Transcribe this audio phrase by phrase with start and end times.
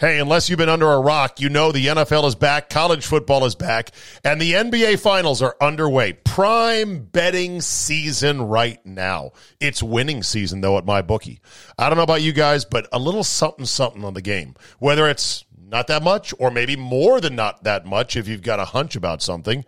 [0.00, 3.44] Hey, unless you've been under a rock, you know the NFL is back, college football
[3.44, 3.90] is back,
[4.22, 6.12] and the NBA finals are underway.
[6.12, 9.32] Prime betting season right now.
[9.58, 11.40] It's winning season, though, at my bookie.
[11.76, 14.54] I don't know about you guys, but a little something something on the game.
[14.78, 18.60] Whether it's not that much or maybe more than not that much if you've got
[18.60, 19.64] a hunch about something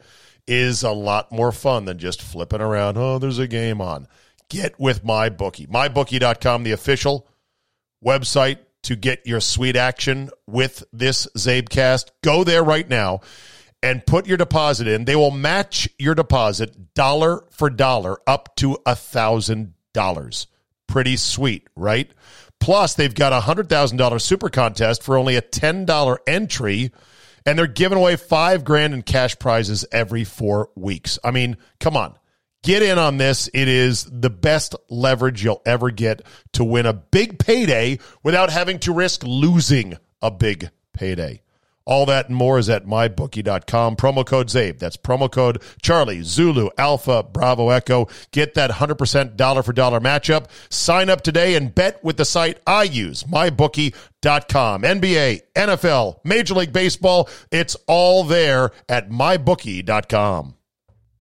[0.46, 2.96] is a lot more fun than just flipping around.
[2.96, 4.06] Oh, there's a game on.
[4.48, 5.66] Get with my bookie.
[5.66, 7.26] MyBookie.com, the official
[8.04, 13.20] website to get your sweet action with this Zabecast, go there right now
[13.82, 15.04] and put your deposit in.
[15.04, 20.46] They will match your deposit dollar for dollar up to a thousand dollars.
[20.86, 22.10] Pretty sweet, right?
[22.58, 26.92] Plus, they've got a hundred thousand dollar super contest for only a ten dollar entry,
[27.46, 31.18] and they're giving away five grand in cash prizes every four weeks.
[31.24, 32.16] I mean, come on.
[32.62, 33.48] Get in on this.
[33.54, 38.78] It is the best leverage you'll ever get to win a big payday without having
[38.80, 41.40] to risk losing a big payday.
[41.86, 43.96] All that and more is at mybookie.com.
[43.96, 44.78] Promo code ZABE.
[44.78, 48.06] That's promo code Charlie, Zulu, Alpha, Bravo, Echo.
[48.30, 50.46] Get that 100% dollar for dollar matchup.
[50.68, 54.82] Sign up today and bet with the site I use, mybookie.com.
[54.82, 57.28] NBA, NFL, Major League Baseball.
[57.50, 60.54] It's all there at mybookie.com.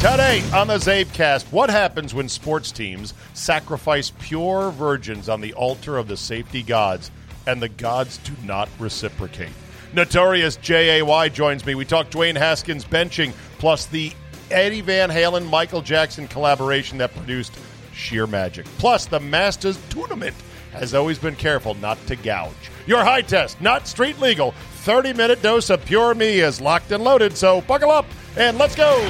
[0.00, 5.98] Today on the Zabecast, what happens when sports teams sacrifice pure virgins on the altar
[5.98, 7.10] of the safety gods
[7.46, 9.52] and the gods do not reciprocate?
[9.92, 11.74] Notorious JAY joins me.
[11.74, 14.14] We talk Dwayne Haskins benching plus the
[14.50, 17.52] Eddie Van Halen Michael Jackson collaboration that produced
[17.92, 18.64] Sheer Magic.
[18.78, 20.34] Plus the Masters tournament
[20.72, 22.70] has always been careful not to gouge.
[22.86, 24.52] Your high test, not street legal.
[24.76, 28.06] 30 minute dose of pure me is locked and loaded, so buckle up
[28.36, 28.98] and let's go.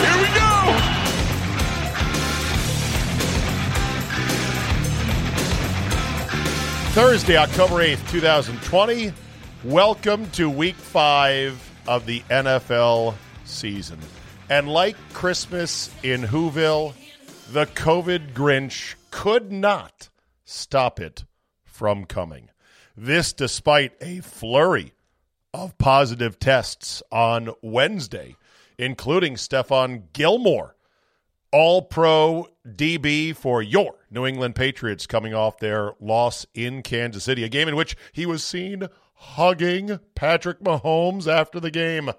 [0.00, 0.50] Here we go.
[6.92, 9.12] Thursday, October 8th, 2020.
[9.64, 13.14] Welcome to week five of the NFL
[13.44, 13.98] season.
[14.48, 16.94] And like Christmas in Whoville,
[17.50, 20.08] the COVID Grinch could not
[20.44, 21.24] stop it
[21.64, 22.50] from coming.
[22.96, 24.92] This despite a flurry
[25.54, 28.36] of positive tests on Wednesday,
[28.76, 30.74] including Stephon Gilmore,
[31.52, 37.44] all pro DB for your New England Patriots coming off their loss in Kansas City,
[37.44, 42.10] a game in which he was seen hugging Patrick Mahomes after the game.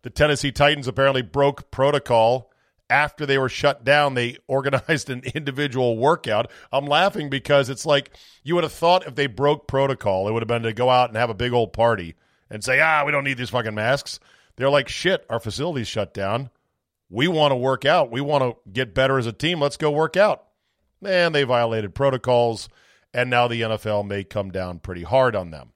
[0.00, 2.50] The Tennessee Titans apparently broke protocol
[2.88, 6.50] after they were shut down, they organized an individual workout.
[6.72, 8.10] I'm laughing because it's like
[8.42, 11.10] you would have thought if they broke protocol, it would have been to go out
[11.10, 12.14] and have a big old party
[12.50, 14.20] and say, ah, we don't need these fucking masks.
[14.56, 16.50] They're like, shit, our facility's shut down.
[17.10, 18.10] We want to work out.
[18.10, 19.60] We want to get better as a team.
[19.60, 20.44] Let's go work out.
[21.02, 22.68] And they violated protocols,
[23.14, 25.72] and now the NFL may come down pretty hard on them.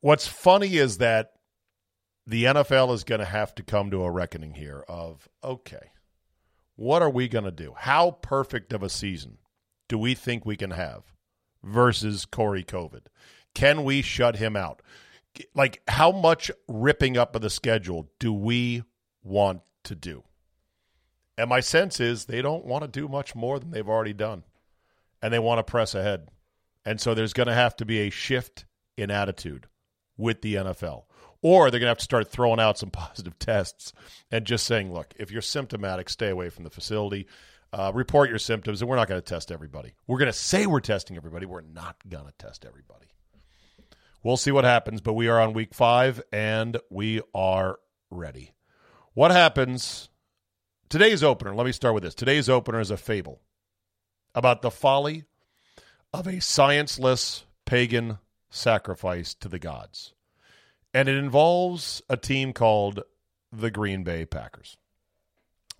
[0.00, 1.32] What's funny is that
[2.26, 5.92] the NFL is going to have to come to a reckoning here of, okay,
[6.76, 7.74] what are we going to do?
[7.76, 9.38] How perfect of a season
[9.88, 11.02] do we think we can have
[11.62, 13.06] versus Corey COVID?
[13.54, 14.80] Can we shut him out?
[15.54, 18.82] Like, how much ripping up of the schedule do we
[19.22, 20.24] want to do?
[21.38, 24.44] And my sense is they don't want to do much more than they've already done.
[25.22, 26.28] And they want to press ahead.
[26.84, 28.64] And so there's going to have to be a shift
[28.96, 29.66] in attitude
[30.16, 31.04] with the NFL
[31.42, 33.92] or they're going to have to start throwing out some positive tests
[34.30, 37.26] and just saying, look, if you're symptomatic, stay away from the facility.
[37.72, 39.92] Uh, report your symptoms, and we're not going to test everybody.
[40.08, 41.46] We're going to say we're testing everybody.
[41.46, 43.06] We're not going to test everybody.
[44.22, 47.78] We'll see what happens, but we are on week five and we are
[48.10, 48.52] ready.
[49.14, 50.10] What happens?
[50.90, 52.14] Today's opener, let me start with this.
[52.14, 53.40] Today's opener is a fable
[54.34, 55.24] about the folly
[56.12, 58.18] of a scienceless pagan
[58.50, 60.12] sacrifice to the gods.
[60.92, 63.04] And it involves a team called
[63.50, 64.76] the Green Bay Packers.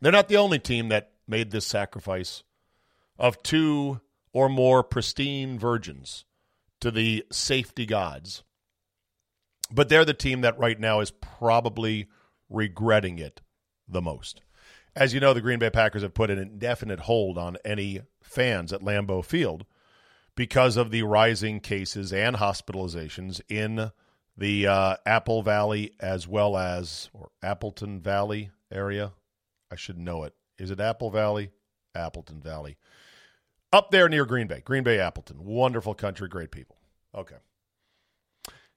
[0.01, 2.43] They're not the only team that made this sacrifice
[3.19, 4.01] of two
[4.33, 6.25] or more pristine virgins
[6.81, 8.43] to the safety gods.
[9.71, 12.09] But they're the team that right now is probably
[12.49, 13.41] regretting it
[13.89, 14.41] the most.
[14.97, 18.73] As you know, the Green Bay Packers have put an indefinite hold on any fans
[18.73, 19.65] at Lambeau Field
[20.35, 23.93] because of the rising cases and hospitalizations in
[24.37, 29.13] the uh, Apple Valley as well as or Appleton Valley area.
[29.71, 30.35] I should know it.
[30.59, 31.51] Is it Apple Valley?
[31.95, 32.77] Appleton Valley.
[33.73, 34.63] Up there near Green Bay.
[34.65, 35.45] Green Bay, Appleton.
[35.45, 36.77] Wonderful country, great people.
[37.15, 37.37] Okay.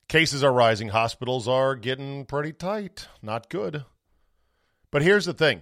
[0.08, 0.90] Cases are rising.
[0.90, 3.08] Hospitals are getting pretty tight.
[3.22, 3.86] Not good.
[4.92, 5.62] But here's the thing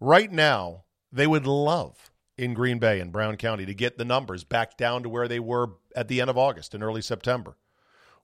[0.00, 4.44] right now, they would love in Green Bay and Brown County to get the numbers
[4.44, 7.56] back down to where they were at the end of August and early September.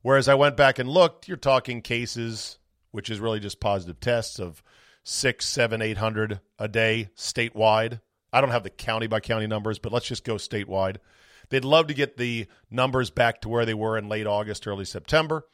[0.03, 2.59] Whereas I went back and looked, you're talking cases,
[2.91, 4.63] which is really just positive tests of
[5.03, 8.01] six, seven, eight hundred a day statewide.
[8.35, 10.97] I don't have the county by county numbers, but let's just go statewide.
[11.51, 14.85] They'd love to get the numbers back to where they were in late August, early
[14.85, 15.47] September,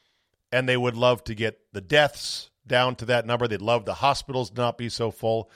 [0.51, 3.47] and they would love to get the deaths down to that number.
[3.47, 5.51] They'd love the hospitals not be so full.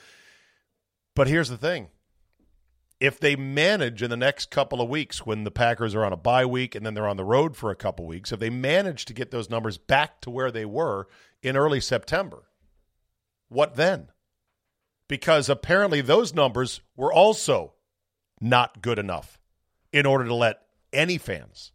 [1.15, 1.87] But here's the thing
[2.99, 6.17] if they manage in the next couple of weeks when the Packers are on a
[6.17, 9.03] bye week and then they're on the road for a couple weeks, if they manage
[9.05, 11.07] to get those numbers back to where they were
[11.41, 12.43] in early September,
[13.49, 14.09] what then?
[15.07, 17.73] Because apparently those numbers were also
[18.41, 19.39] not good enough
[19.93, 20.61] in order to let
[20.91, 21.71] any fans,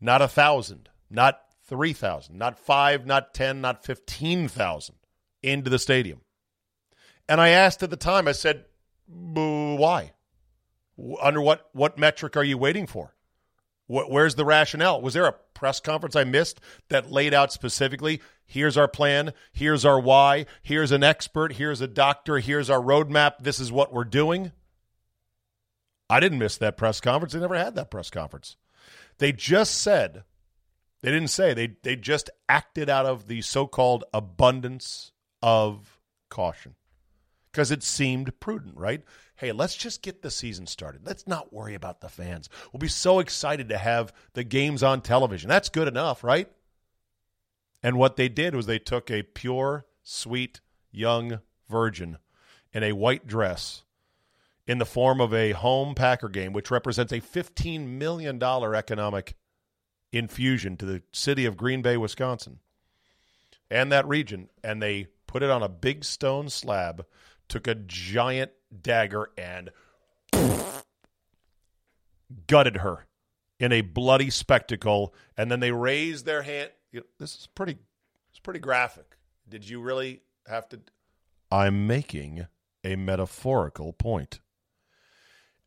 [0.00, 4.94] not a thousand, not 3,000, not five, not 10, not 15,000
[5.42, 6.20] into the stadium.
[7.28, 8.64] And I asked at the time, I said,
[9.06, 10.12] why?
[11.20, 13.14] Under what, what metric are you waiting for?
[13.86, 15.00] Where's the rationale?
[15.00, 18.20] Was there a press conference I missed that laid out specifically
[18.50, 23.38] here's our plan, here's our why, here's an expert, here's a doctor, here's our roadmap,
[23.40, 24.52] this is what we're doing?
[26.08, 27.32] I didn't miss that press conference.
[27.32, 28.56] They never had that press conference.
[29.18, 30.24] They just said,
[31.02, 35.12] they didn't say, they, they just acted out of the so called abundance
[35.42, 36.74] of caution
[37.52, 39.02] because it seemed prudent, right?
[39.40, 41.00] hey, let's just get the season started.
[41.06, 42.50] Let's not worry about the fans.
[42.72, 45.48] We'll be so excited to have the games on television.
[45.48, 46.46] That's good enough, right?
[47.82, 50.60] And what they did was they took a pure, sweet,
[50.92, 52.18] young virgin
[52.72, 53.84] in a white dress
[54.66, 59.34] in the form of a home Packer game, which represents a $15 million economic
[60.12, 62.58] infusion to the city of Green Bay, Wisconsin,
[63.70, 64.48] and that region.
[64.62, 67.06] And they put it on a big stone slab,
[67.48, 69.70] took a giant dagger and
[72.46, 73.06] gutted her
[73.58, 75.14] in a bloody spectacle.
[75.36, 76.70] And then they raised their hand.
[76.92, 77.78] This is pretty.
[78.30, 79.16] It's pretty graphic.
[79.48, 80.80] Did you really have to?
[81.50, 82.46] I'm making
[82.84, 84.40] a metaphorical point.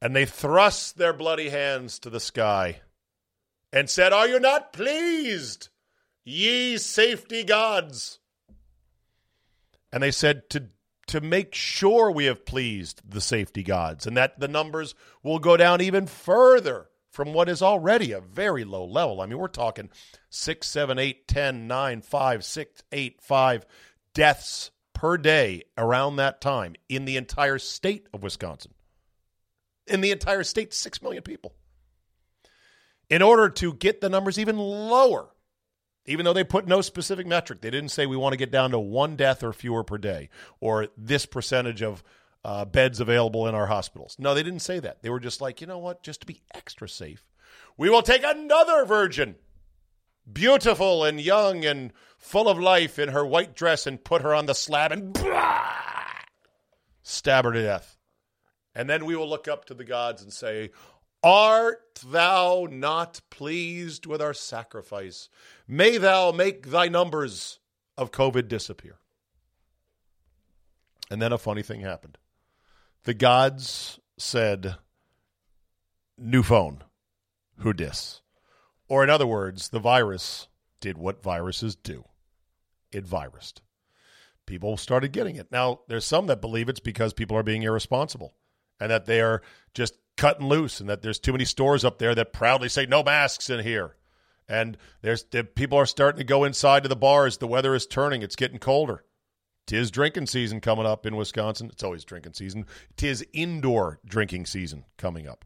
[0.02, 2.81] And they thrust their bloody hands to the sky
[3.72, 5.70] and said, Are you not pleased,
[6.24, 8.20] ye safety gods?
[9.92, 10.70] And they said, To
[11.08, 15.58] to make sure we have pleased the safety gods and that the numbers will go
[15.58, 19.22] down even further from what is already a very low level.
[19.22, 19.91] I mean, we're talking
[20.32, 23.65] 6, 7, 8, 10, 9, 5, 6, 8, 5
[24.15, 28.74] deaths per day around that time in the entire state of Wisconsin.
[29.86, 31.53] In the entire state, 6 million people.
[33.12, 35.29] In order to get the numbers even lower,
[36.08, 37.62] even though they put no specific metric.
[37.62, 40.29] They didn't say we want to get down to one death or fewer per day
[40.60, 42.03] or this percentage of
[42.45, 44.15] uh, beds available in our hospitals.
[44.19, 45.01] No, they didn't say that.
[45.01, 46.03] They were just like, you know what?
[46.03, 47.25] Just to be extra safe,
[47.77, 49.35] we will take another virgin,
[50.31, 54.45] beautiful and young and full of life in her white dress, and put her on
[54.45, 55.63] the slab and blah,
[57.03, 57.97] stab her to death.
[58.75, 60.71] And then we will look up to the gods and say,
[61.23, 65.29] Art thou not pleased with our sacrifice?
[65.67, 67.59] May thou make thy numbers
[67.97, 68.97] of COVID disappear.
[71.09, 72.17] And then a funny thing happened.
[73.03, 74.75] The gods said,
[76.17, 76.83] New phone,
[77.60, 78.22] who dis?
[78.88, 80.48] Or in other words, the virus
[80.79, 82.05] did what viruses do
[82.93, 83.55] it virused.
[84.45, 85.51] People started getting it.
[85.51, 88.36] Now, there's some that believe it's because people are being irresponsible
[88.79, 89.41] and that they are
[89.74, 93.03] just cutting loose and that there's too many stores up there that proudly say no
[93.03, 93.95] masks in here.
[94.48, 95.24] And there's
[95.55, 97.38] people are starting to go inside to the bars.
[97.38, 98.22] The weather is turning.
[98.22, 99.05] It's getting colder.
[99.65, 101.70] Tis drinking season coming up in Wisconsin.
[101.72, 102.65] It's always drinking season.
[102.98, 105.46] Tis indoor drinking season coming up.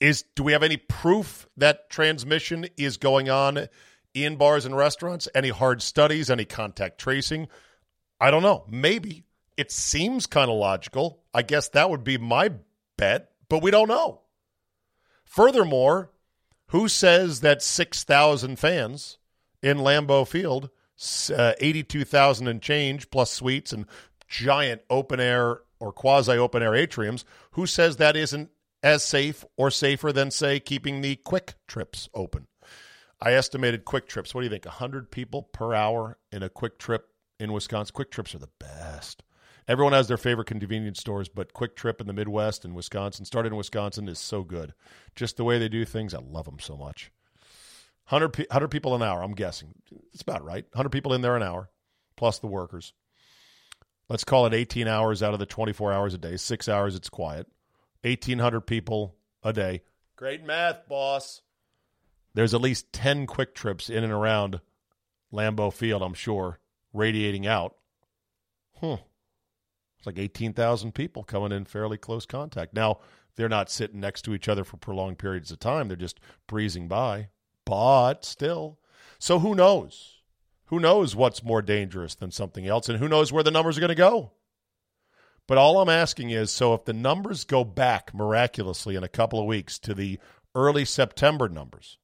[0.00, 3.68] Is do we have any proof that transmission is going on
[4.14, 5.28] in bars and restaurants?
[5.34, 6.28] Any hard studies?
[6.28, 7.48] Any contact tracing?
[8.20, 8.64] I don't know.
[8.68, 9.24] Maybe
[9.56, 11.22] it seems kind of logical.
[11.32, 12.50] I guess that would be my
[12.96, 14.22] bet, but we don't know.
[15.24, 16.10] Furthermore,
[16.68, 19.18] who says that 6,000 fans
[19.62, 20.70] in Lambeau Field,
[21.36, 23.86] uh, 82,000 and change plus suites and
[24.28, 28.50] giant open air or quasi open air atriums, who says that isn't
[28.82, 32.46] as safe or safer than, say, keeping the Kwik Trips open?
[33.20, 34.34] I estimated Kwik Trips.
[34.34, 34.64] What do you think?
[34.64, 37.06] 100 people per hour in a Kwik Trip
[37.38, 37.94] in Wisconsin?
[37.94, 39.22] Kwik Trips are the best.
[39.68, 43.52] Everyone has their favorite convenience stores, but Kwik Trip in the Midwest and Wisconsin, started
[43.52, 44.74] in Wisconsin, is so good.
[45.14, 47.12] Just the way they do things, I love them so much.
[48.12, 49.72] 100, 100 people an hour, I'm guessing.
[50.12, 50.66] It's about right.
[50.72, 51.70] 100 people in there an hour,
[52.16, 52.92] plus the workers.
[54.10, 56.36] Let's call it 18 hours out of the 24 hours a day.
[56.36, 57.46] Six hours, it's quiet.
[58.02, 59.80] 1,800 people a day.
[60.16, 61.40] Great math, boss.
[62.34, 64.60] There's at least 10 Kwik Trips in and around
[65.32, 66.58] Lambeau Field, I'm sure,
[66.92, 67.76] radiating out.
[68.78, 68.96] Hmm.
[69.96, 72.74] It's like 18,000 people coming in fairly close contact.
[72.74, 72.98] Now,
[73.36, 75.88] they're not sitting next to each other for prolonged periods of time.
[75.88, 77.28] They're just breezing by,
[77.64, 78.78] but still.
[79.18, 80.22] So who knows?
[80.66, 82.88] Who knows what's more dangerous than something else?
[82.88, 84.32] And who knows where the numbers are going to go?
[85.46, 89.38] But all I'm asking is so if the numbers go back miraculously in a couple
[89.38, 90.18] of weeks to the
[90.54, 91.98] early September numbers,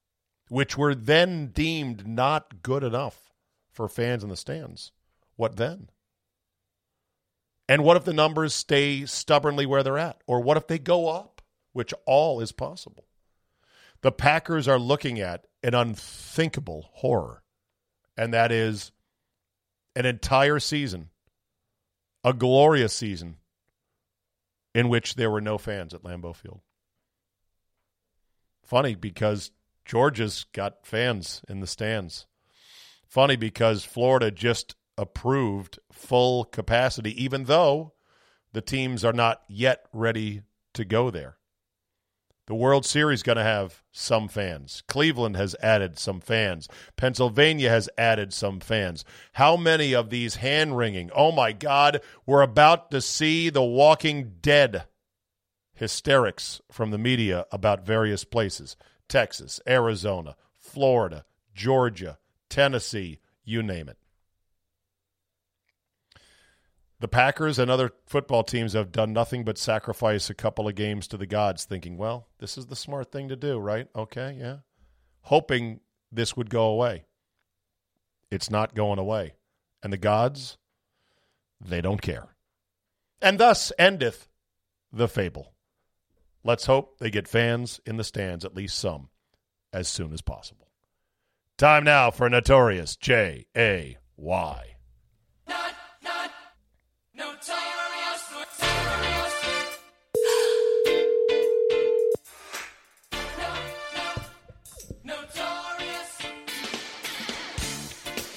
[0.48, 3.32] which were then deemed not good enough
[3.72, 4.92] for fans in the stands,
[5.36, 5.88] what then?
[7.68, 10.20] And what if the numbers stay stubbornly where they're at?
[10.26, 13.06] Or what if they go up, which all is possible?
[14.00, 17.42] The Packers are looking at an unthinkable horror,
[18.16, 18.92] and that is
[19.96, 21.10] an entire season,
[22.24, 23.36] a glorious season,
[24.74, 26.60] in which there were no fans at Lambeau Field.
[28.64, 29.50] Funny because
[29.84, 32.26] Georgia's got fans in the stands.
[33.08, 37.94] Funny because Florida just approved full capacity, even though
[38.52, 40.42] the teams are not yet ready
[40.74, 41.38] to go there.
[42.48, 44.82] The World Series going to have some fans.
[44.88, 46.66] Cleveland has added some fans.
[46.96, 49.04] Pennsylvania has added some fans.
[49.34, 51.10] How many of these hand wringing?
[51.14, 54.84] Oh my God, we're about to see the Walking Dead
[55.74, 58.78] hysterics from the media about various places
[59.10, 62.16] Texas, Arizona, Florida, Georgia,
[62.48, 63.98] Tennessee, you name it.
[67.00, 71.06] The Packers and other football teams have done nothing but sacrifice a couple of games
[71.08, 73.86] to the gods, thinking, well, this is the smart thing to do, right?
[73.94, 74.58] Okay, yeah.
[75.22, 77.04] Hoping this would go away.
[78.30, 79.34] It's not going away.
[79.82, 80.58] And the gods,
[81.60, 82.34] they don't care.
[83.22, 84.28] And thus endeth
[84.92, 85.54] the fable.
[86.42, 89.08] Let's hope they get fans in the stands, at least some,
[89.72, 90.68] as soon as possible.
[91.56, 92.96] Time now for Notorious
[97.18, 97.56] J A
[98.22, 98.44] Y.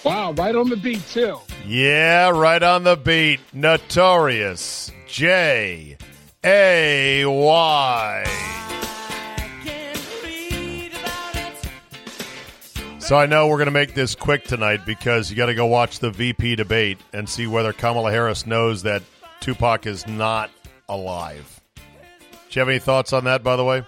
[0.04, 1.38] Wow, right on the beat, too.
[1.68, 3.40] Yeah, right on the beat.
[3.54, 5.98] Notorious J
[6.44, 8.61] A Y.
[13.12, 15.66] So I know we're going to make this quick tonight because you got to go
[15.66, 19.04] watch the VP debate and see whether Kamala Harris knows that
[19.42, 20.50] Tupac is not
[20.88, 21.60] alive.
[21.76, 21.82] Do
[22.52, 23.84] you have any thoughts on that, by the way?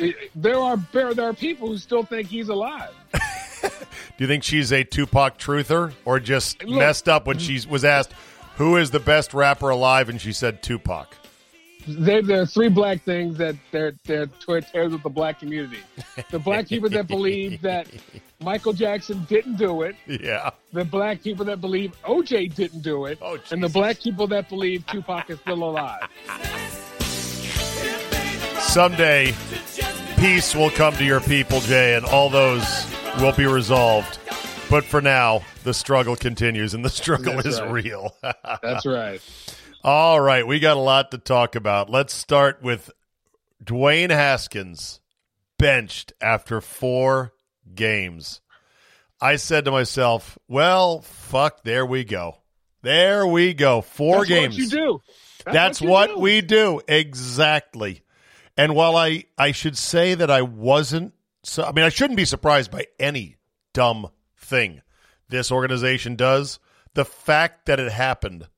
[0.00, 2.90] Eh, there are there are people who still think he's alive.
[3.62, 3.70] Do
[4.18, 8.14] you think she's a Tupac truther or just Look, messed up when she was asked
[8.56, 11.14] who is the best rapper alive and she said Tupac?
[11.88, 15.78] There, there are three black things that they're they're tears with the black community.
[16.30, 17.88] The black people that believe that
[18.40, 19.96] Michael Jackson didn't do it.
[20.06, 20.50] Yeah.
[20.72, 23.18] The black people that believe OJ didn't do it.
[23.22, 26.02] Oh, and the black people that believe Tupac is still alive.
[28.60, 29.34] Someday,
[30.18, 32.86] peace will come to your people, Jay, and all those
[33.18, 34.18] will be resolved.
[34.70, 37.70] But for now, the struggle continues, and the struggle That's is right.
[37.70, 38.14] real.
[38.62, 39.20] That's right.
[39.84, 41.88] All right, we got a lot to talk about.
[41.88, 42.90] Let's start with
[43.64, 45.00] Dwayne Haskins
[45.56, 47.32] benched after four
[47.74, 48.40] games.
[49.20, 52.38] I said to myself, well, fuck, there we go.
[52.82, 53.80] There we go.
[53.80, 54.58] Four That's games.
[54.58, 55.02] you do.
[55.44, 56.20] That's, That's what, what do.
[56.20, 56.80] we do.
[56.86, 58.02] Exactly.
[58.56, 62.24] And while I, I should say that I wasn't so I mean, I shouldn't be
[62.24, 63.36] surprised by any
[63.72, 64.82] dumb thing
[65.28, 66.58] this organization does.
[66.94, 68.48] The fact that it happened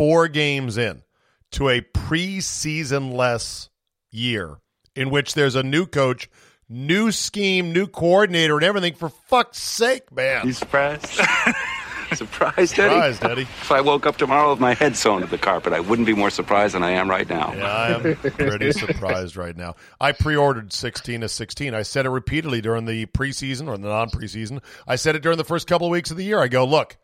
[0.00, 1.02] four games in
[1.50, 3.68] to a preseason less
[4.10, 4.56] year
[4.96, 6.30] in which there's a new coach,
[6.70, 8.94] new scheme, new coordinator, and everything.
[8.94, 10.46] For fuck's sake, man!
[10.46, 11.04] You surprised?
[12.14, 12.94] surprised, Eddie?
[12.94, 13.42] Surprised, Eddie.
[13.42, 16.14] If I woke up tomorrow with my head sewn to the carpet, I wouldn't be
[16.14, 17.52] more surprised than I am right now.
[17.52, 19.76] Yeah, I am pretty surprised right now.
[20.00, 21.74] I pre-ordered 16 to 16.
[21.74, 24.62] I said it repeatedly during the preseason or the non-preseason.
[24.88, 26.38] I said it during the first couple of weeks of the year.
[26.38, 26.96] I go, look,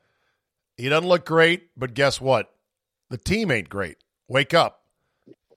[0.79, 2.51] he doesn't look great, but guess what?
[3.11, 3.99] The team ain't great.
[4.29, 4.83] Wake up.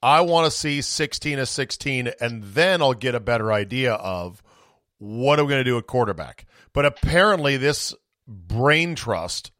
[0.02, 4.42] I want to see 16 to 16, and then I'll get a better idea of
[4.98, 6.46] what are we going to do at quarterback.
[6.72, 7.94] But apparently, this
[8.26, 9.50] brain trust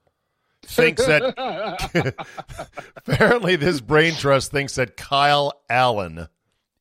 [0.62, 2.14] thinks that
[2.96, 6.28] apparently this brain trust thinks that Kyle Allen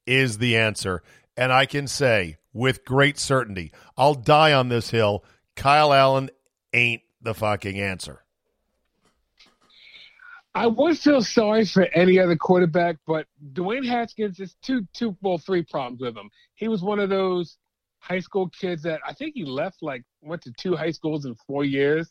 [0.05, 1.03] is the answer.
[1.35, 5.23] And I can say with great certainty, I'll die on this hill.
[5.55, 6.29] Kyle Allen
[6.73, 8.23] ain't the fucking answer.
[10.55, 15.37] I would feel sorry for any other quarterback, but Dwayne Haskins is two, two, well,
[15.37, 16.29] three problems with him.
[16.55, 17.57] He was one of those
[17.99, 21.35] high school kids that I think he left like went to two high schools in
[21.47, 22.09] four years,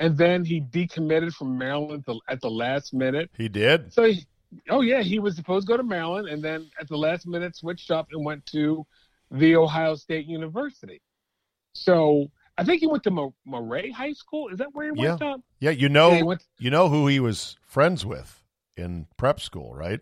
[0.00, 3.30] and then he decommitted from Maryland at the last minute.
[3.36, 3.92] He did.
[3.92, 4.26] So, he,
[4.70, 7.56] oh yeah, he was supposed to go to Maryland, and then at the last minute
[7.56, 8.86] switched up and went to
[9.30, 11.02] the Ohio State University.
[11.74, 14.48] So I think he went to Murray High School.
[14.48, 15.10] Is that where he yeah.
[15.10, 15.22] went?
[15.22, 15.40] Up?
[15.60, 18.42] Yeah, you know, Yeah, went- you know who he was friends with
[18.76, 20.00] in prep school, right?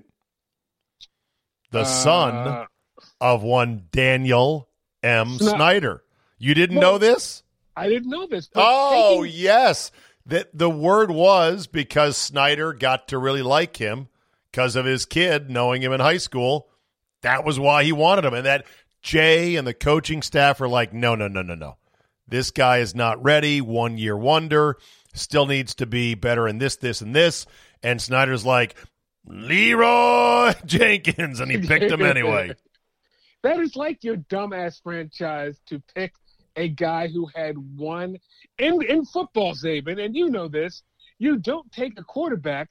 [1.70, 2.66] The son Uh,
[3.20, 4.68] of one Daniel
[5.02, 5.38] M.
[5.38, 6.04] Sni- Snyder.
[6.38, 7.42] You didn't Well, know this?
[7.76, 8.48] I didn't know this.
[8.54, 9.90] Oh, taking- yes.
[10.26, 14.08] That the word was because Snyder got to really like him
[14.50, 16.68] because of his kid knowing him in high school.
[17.22, 18.32] That was why he wanted him.
[18.32, 18.64] And that
[19.02, 21.76] Jay and the coaching staff are like, no, no, no, no, no.
[22.26, 23.60] This guy is not ready.
[23.60, 24.76] One year wonder.
[25.12, 27.46] Still needs to be better in this, this, and this.
[27.82, 28.76] And Snyder's like,
[29.26, 31.40] Leeroy Jenkins.
[31.40, 32.52] And he picked him anyway.
[33.42, 36.14] That is like your dumbass franchise to pick
[36.56, 38.16] a guy who had one
[38.56, 40.82] in in football, Saban, and you know this.
[41.18, 42.70] You don't take a quarterback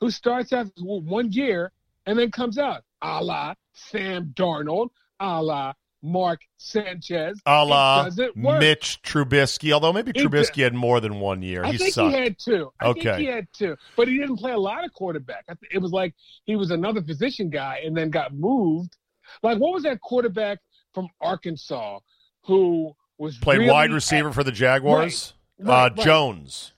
[0.00, 1.70] who starts out one year
[2.06, 4.88] and then comes out, a la Sam Darnold,
[5.20, 7.40] a la Mark Sanchez.
[7.44, 8.08] A la.
[8.34, 9.72] Mitch Trubisky.
[9.72, 11.62] Although maybe It Trubisky had more than one year.
[11.64, 12.14] I He think sucked.
[12.14, 12.72] he had two.
[12.80, 13.18] I think Okay.
[13.20, 15.44] he had two, but he didn't play a lot of quarterback.
[15.70, 18.96] It was like he was another position guy and then got moved.
[19.42, 20.58] Like what was that quarterback
[20.94, 22.00] from Arkansas
[22.44, 25.34] who was Played really wide receiver for the Jaguars.
[25.58, 26.04] Right, right, uh, right.
[26.04, 26.72] Jones.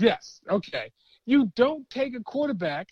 [0.00, 0.40] Yes.
[0.50, 0.90] Okay.
[1.26, 2.88] You don't take a quarterback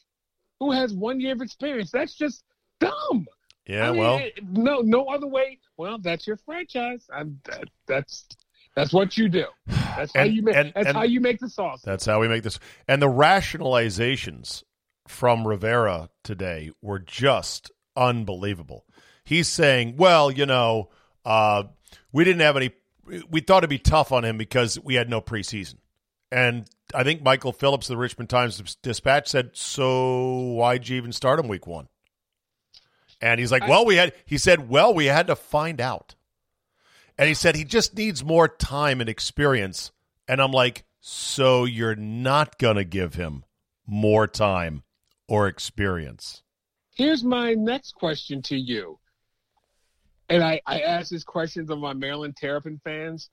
[0.61, 1.91] who has one year of experience.
[1.91, 2.45] That's just
[2.79, 3.27] dumb.
[3.69, 5.59] Yeah, I mean, well, it- no, no other way.
[5.77, 7.07] Well, that's your franchise.
[7.13, 8.27] I'm, that, that's
[8.75, 9.45] that's what you do.
[9.67, 10.57] That's how you make.
[10.57, 11.83] and- that's and- how you make the sauce.
[11.83, 12.59] that's how we make this.
[12.89, 14.63] And the rationalizations
[15.07, 18.85] from Rivera today were just unbelievable.
[19.25, 20.91] He's saying, well, you know,
[21.25, 21.65] uh,
[22.13, 22.71] we didn't have any,
[23.31, 25.77] we thought it'd be tough on him because we had no preseason.
[26.31, 31.13] And I think Michael Phillips of the Richmond Times Dispatch said, so why'd you even
[31.13, 31.89] start him week one?
[33.21, 36.15] And he's like, well, we had, he said, well, we had to find out.
[37.17, 39.91] And he said he just needs more time and experience.
[40.29, 43.45] And I'm like, so you're not going to give him
[43.87, 44.83] more time
[45.29, 46.43] or experience?
[46.95, 48.99] Here's my next question to you.
[50.29, 53.31] And I, I ask this question to my Maryland Terrapin fans.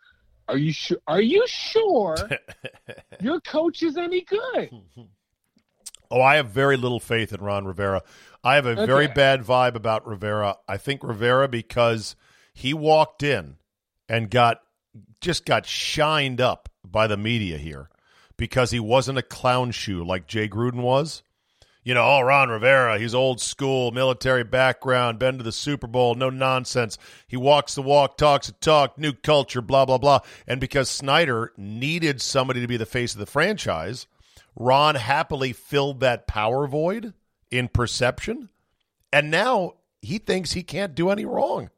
[0.47, 2.15] Are you sure are you sure
[3.19, 4.69] your coach is any good?
[6.11, 8.03] Oh, I have very little faith in Ron Rivera.
[8.45, 10.57] I have a very bad vibe about Rivera.
[10.67, 12.15] I think Rivera because
[12.53, 13.57] he walked in
[14.07, 14.61] and got
[15.19, 17.89] just got shined up by the media here
[18.37, 21.23] because he wasn't a clown shoe like Jay Gruden was.
[21.83, 26.15] You know, oh, Ron Rivera, he's old school, military background, been to the Super Bowl,
[26.15, 26.97] no nonsense.
[27.27, 30.19] He walks the walk, talks the talk, new culture, blah, blah, blah.
[30.47, 34.07] And because Snyder needed somebody to be the face of the franchise,
[34.55, 37.13] Ron happily filled that power void
[37.51, 38.49] in perception.
[39.11, 41.69] And now he thinks he can't do any wrong.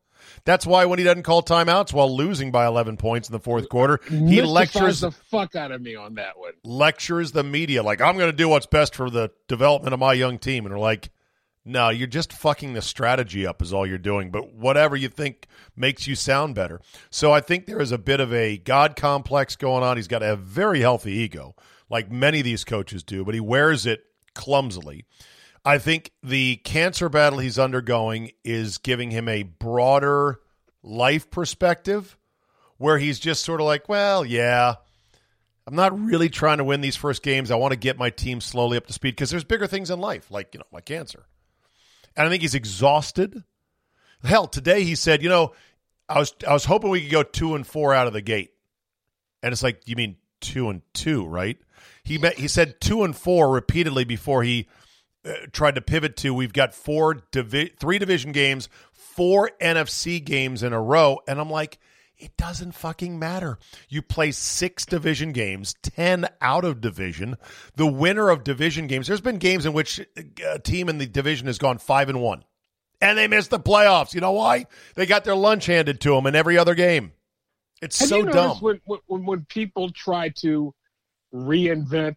[0.44, 3.70] That's why when he doesn't call timeouts while losing by 11 points in the fourth
[3.70, 6.54] quarter, he lectures the fuck out of me on that one.
[6.64, 10.14] lectures the media like I'm going to do what's best for the development of my
[10.14, 11.12] young team, and they're like,
[11.64, 15.48] "No, you're just fucking the strategy up is all you're doing." But whatever you think
[15.76, 16.82] makes you sound better.
[17.10, 19.98] So I think there is a bit of a god complex going on.
[19.98, 21.56] He's got a very healthy ego,
[21.90, 24.04] like many of these coaches do, but he wears it
[24.34, 25.06] clumsily.
[25.68, 30.40] I think the cancer battle he's undergoing is giving him a broader
[30.82, 32.18] life perspective
[32.78, 34.76] where he's just sort of like, well, yeah,
[35.68, 37.52] I'm not really trying to win these first games.
[37.52, 40.00] I want to get my team slowly up to speed because there's bigger things in
[40.00, 41.26] life, like, you know, my cancer.
[42.16, 43.44] And I think he's exhausted.
[44.24, 45.52] Hell, today he said, you know,
[46.08, 48.52] I was I was hoping we could go two and four out of the gate,
[49.44, 51.58] and it's like you mean two and two, right?
[52.06, 54.70] He met, he said two and four repeatedly before he
[55.28, 60.63] Uh, tried to pivot to we've got four divi- three division games, four NFC games
[60.63, 61.80] in a row, and I'm like,
[62.18, 63.60] it doesn't fucking matter.
[63.90, 67.38] You play six division games, 10 out of division.
[67.76, 70.00] The winner of division games, there's been games in which
[70.46, 72.44] a team in the division has gone 5 and 1
[73.02, 74.13] and they missed the playoffs.
[74.13, 74.66] You know why?
[74.96, 77.13] They got their lunch handed to them in every other game.
[77.82, 78.58] It's Have so you dumb.
[78.58, 80.74] when, when when people try to
[81.34, 82.16] reinvent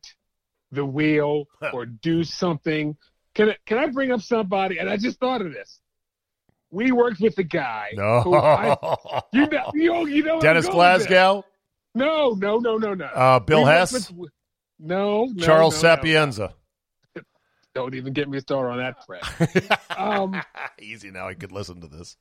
[0.72, 2.96] the wheel or do something?
[3.34, 4.78] Can I, can I bring up somebody?
[4.78, 5.80] And I just thought of this.
[6.70, 7.90] We worked with a guy.
[7.94, 8.20] no.
[8.22, 8.76] who I,
[9.32, 11.06] you know, you know, you know Dennis going with this.
[11.08, 11.44] Glasgow,
[11.94, 13.04] No, no, no, no, no.
[13.06, 14.30] uh, Bill We Hess, with-
[14.78, 15.94] no, no, Charles no, no.
[15.96, 16.54] Sapienza.
[17.74, 19.78] Don't even get me started on that, Fred.
[19.96, 20.40] um,
[20.80, 21.28] Easy now.
[21.28, 22.16] I could listen to this.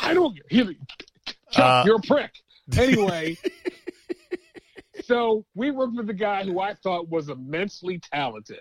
[0.00, 0.38] I don't.
[0.50, 0.74] Chuck,
[1.56, 2.30] Uh, you're a prick.
[2.78, 3.36] Anyway,
[5.06, 8.60] so we worked with a guy who I thought was immensely talented,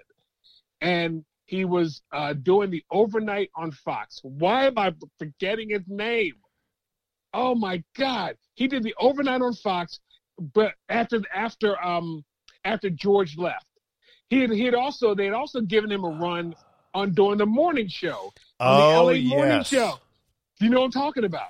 [0.81, 4.19] and he was uh, doing the overnight on Fox.
[4.23, 6.33] Why am I forgetting his name?
[7.33, 9.99] Oh my God, he did the overnight on Fox,
[10.53, 12.23] but after after um
[12.63, 13.65] after George left,
[14.29, 16.53] he had, he had also they had also given him a run
[16.93, 19.67] on doing the morning show on the Oh, LA morning yes.
[19.67, 19.99] show.
[20.59, 21.49] Do you know what I'm talking about?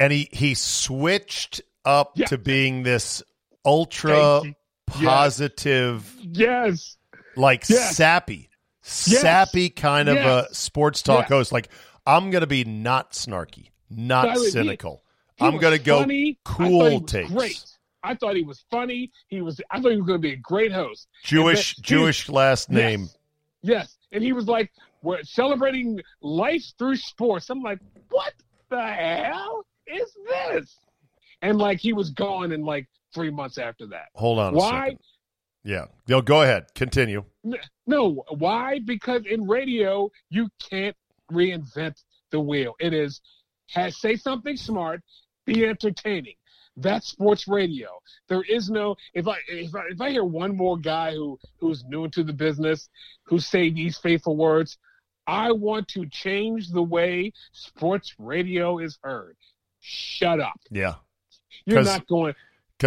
[0.00, 2.26] And he, he switched up Yeah.
[2.26, 3.22] to being this
[3.64, 4.42] ultra
[4.86, 6.96] positive, Yes.
[7.36, 7.96] like Yes.
[7.96, 8.50] sappy,
[8.82, 10.50] sappy kind of Yes.
[10.50, 11.28] a sports talk Yes.
[11.30, 11.52] host.
[11.52, 11.68] Like,
[12.06, 15.02] I'm going to be not snarky, not way, he- cynical.
[15.36, 16.38] He I'm going to go funny.
[16.44, 17.30] Cool takes.
[17.30, 17.64] Great.
[18.02, 19.10] I thought he was funny.
[19.28, 19.60] He was.
[19.70, 21.08] I thought he was going to be a great host.
[21.24, 23.02] Jewish then- Jewish last name.
[23.02, 23.16] Yes.
[23.62, 24.70] Yes, and he was like,
[25.02, 27.78] "We're celebrating life through sports." I'm like,
[28.10, 28.34] "What
[28.68, 30.76] the hell is this?"
[31.40, 34.06] And like, he was gone in like three months after that.
[34.14, 34.96] Hold on a Why?
[35.62, 35.86] Yeah.
[36.06, 36.66] Yo, go ahead.
[36.74, 37.24] Continue.
[37.86, 38.80] No, why?
[38.84, 40.96] Because in radio, you can't
[41.32, 42.74] reinvent the wheel.
[42.80, 43.20] It is
[43.70, 45.00] has say something smart,
[45.46, 46.34] be entertaining.
[46.76, 47.88] That's sports radio.
[48.28, 51.84] There is no if I if I, if I hear one more guy who who's
[51.84, 52.88] new into the business
[53.24, 54.76] who say these faithful words,
[55.26, 59.36] I want to change the way sports radio is heard.
[59.80, 60.60] Shut up.
[60.70, 60.96] Yeah.
[61.64, 62.34] You're not going.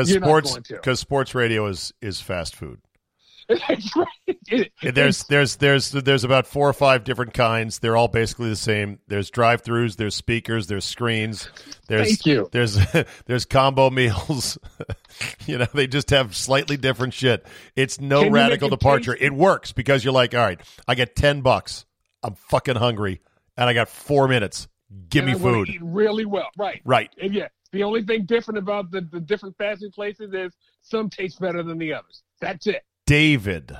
[0.06, 2.80] Because sports because sports radio is is fast food.
[3.50, 4.08] That's right.
[4.48, 7.80] It- There's there's there's there's about four or five different kinds.
[7.80, 9.00] They're all basically the same.
[9.08, 11.50] There's drive-throughs, there's speakers, there's screens,
[11.88, 12.50] there's Thank you.
[12.52, 12.78] there's
[13.26, 14.58] there's combo meals.
[15.46, 17.46] you know, they just have slightly different shit.
[17.76, 19.14] It's no Can radical departure.
[19.14, 19.28] tasty?
[19.28, 21.86] It works because you're like, all right, I get ten bucks.
[22.24, 23.22] I'm fucking hungry,
[23.56, 24.68] and I got four minutes.
[25.10, 25.70] Give and me I food.
[25.70, 26.82] Eat really well, right?
[26.86, 27.10] Right.
[27.22, 31.10] And yeah, the only thing different about the, the different fast food places is some
[31.10, 32.24] taste better than the others.
[32.40, 32.84] That's it.
[33.06, 33.76] David,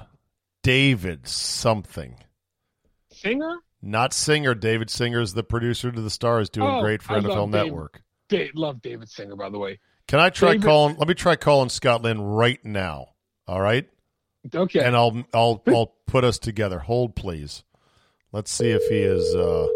[0.64, 2.16] David something.
[3.12, 4.54] Singer, Not Singer.
[4.54, 7.66] David Singer is the producer to the Stars, doing Oh, great for I NFL David.
[7.66, 8.02] Network.
[8.30, 9.80] Dave, love David Singer, by the way.
[10.08, 10.96] Can I try David- calling?
[10.98, 13.10] Let me try calling Scotland right now.
[13.48, 13.88] All right,
[14.54, 16.80] Okay, and I'll I'll I'll put us together.
[16.80, 17.64] Hold, please.
[18.34, 19.68] Let's see if he is uh,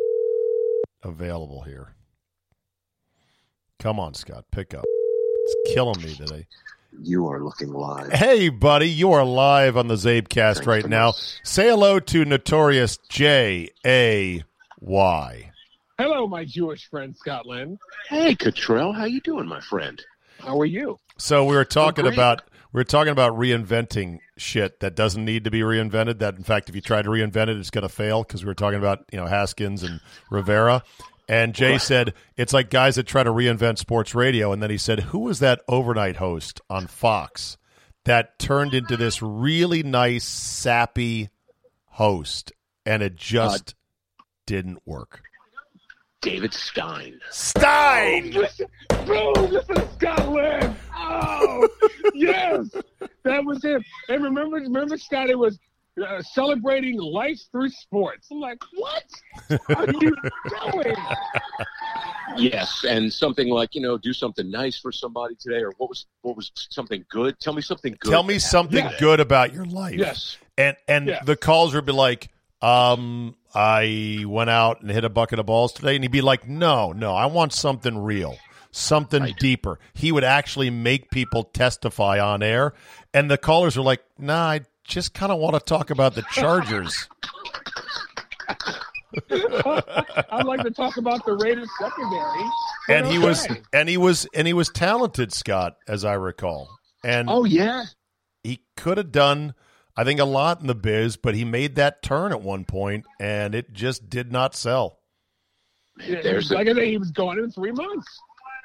[1.03, 1.95] available here.
[3.81, 4.85] Come on, Scott, pick up.
[4.85, 6.45] It's killing me today.
[7.01, 8.11] You are looking live.
[8.11, 11.13] Hey, buddy, you are live on the Zabecast Thanks right now.
[11.13, 11.39] this.
[11.43, 14.43] Say hello to Notorious J A
[14.79, 15.51] Y.
[15.97, 17.79] hello, my Jewish friend Scotland.
[18.07, 19.99] Hey, Cottrell, how you doing, my friend?
[20.37, 20.99] How are you?
[21.17, 22.13] So we were talking great.
[22.13, 26.19] about we were talking about reinventing shit that doesn't need to be reinvented.
[26.19, 28.21] That in fact, if you try to reinvent it, it's going to fail.
[28.21, 30.83] Because we were talking about you know Haskins and Rivera,
[31.31, 34.51] and Jay said it's like guys that try to reinvent sports radio.
[34.51, 37.57] And then he said, "Who was that overnight host on Fox
[38.03, 41.29] that turned into this really nice sappy
[41.85, 42.51] host,
[42.85, 43.75] and it just
[44.45, 45.21] didn't work?"
[46.19, 47.17] David Stein.
[47.31, 48.31] Stein.
[48.31, 48.67] Listen,
[49.05, 50.75] boom, listen to Scotland.
[50.93, 51.67] Oh,
[52.13, 52.75] yes,
[53.23, 53.81] that was him.
[54.09, 55.57] And remember, remember, Scott, it was
[56.05, 58.27] uh, celebrating life through sports.
[58.31, 59.03] I'm like, what
[59.75, 60.15] are you
[60.71, 60.95] doing?
[62.37, 66.05] Yes, and something like you know, do something nice for somebody today, or what was
[66.21, 67.37] what was something good?
[67.39, 68.09] Tell me something good.
[68.11, 69.05] Tell me something happened today.
[69.05, 69.95] good about your life.
[69.97, 70.37] Yes.
[70.57, 71.23] And and Yeah.
[71.23, 72.29] the calls would be like,
[72.61, 76.47] um, I went out and hit a bucket of balls today, and he'd be like,
[76.47, 78.37] No, no, I want something real,
[78.71, 79.79] something deeper.
[79.93, 82.73] He would actually make people testify on air,
[83.13, 86.23] and the callers were like, Nah, I just kind of want to talk about the
[86.31, 87.07] Chargers.
[89.29, 92.43] I'd like to talk about the Raiders secondary.
[92.87, 96.69] but and he was and he was and he was talented, Scott, as I recall.
[97.03, 97.85] And Oh yeah,
[98.43, 99.53] he could have done
[99.97, 103.05] I think a lot in the biz, but he made that turn at one point
[103.19, 104.99] and it just did not sell.
[105.97, 108.07] there's like I said, he was gone in three months.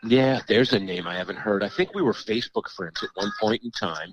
[0.07, 1.63] Yeah, there's a name I haven't heard.
[1.63, 4.13] I think we were Facebook friends at one point in time,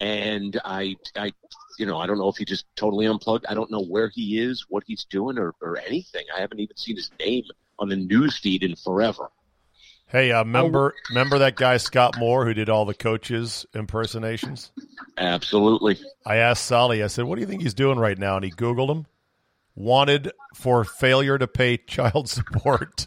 [0.00, 1.32] and I, I,
[1.78, 3.46] you know, I don't know if he just totally unplugged.
[3.48, 6.24] I don't know where he is, what he's doing, or, or anything.
[6.36, 7.44] I haven't even seen his name
[7.78, 9.30] on the news feed in forever.
[10.06, 14.70] Hey, uh, remember remember that guy Scott Moore who did all the coaches impersonations?
[15.16, 15.98] Absolutely.
[16.26, 17.02] I asked Sally.
[17.02, 18.36] I said, What do you think he's doing right now?
[18.36, 19.06] And he Googled him.
[19.74, 23.06] Wanted for failure to pay child support.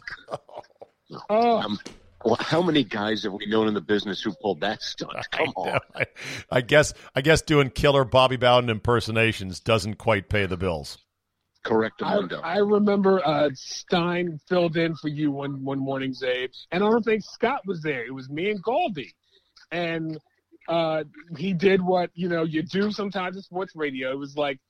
[1.30, 1.78] Oh, Um,
[2.24, 5.12] well, how many guys have we known in the business who pulled that stunt?
[5.30, 5.78] Come on.
[5.94, 6.06] I,
[6.50, 10.98] I guess I guess doing killer Bobby Bowden impersonations doesn't quite pay the bills.
[11.66, 16.84] Correct, I, I remember uh, Stein filled in for you one one morning, Zabe, and
[16.84, 18.06] I don't think Scott was there.
[18.06, 19.12] It was me and Goldie,
[19.72, 20.16] and
[20.68, 21.02] uh,
[21.36, 24.12] he did what you know you do sometimes in sports radio.
[24.12, 24.60] It was like,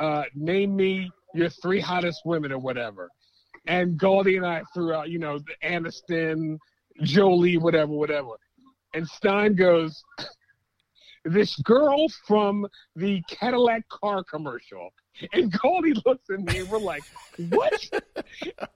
[0.00, 3.10] uh, name me your three hottest women or whatever,
[3.68, 6.58] and Goldie and I threw out you know the Aniston,
[7.02, 8.30] Jolie, whatever, whatever,
[8.94, 10.02] and Stein goes.
[11.26, 14.92] This girl from the Cadillac car commercial.
[15.32, 17.02] And Goldie looks at me and we're like,
[17.48, 17.72] what?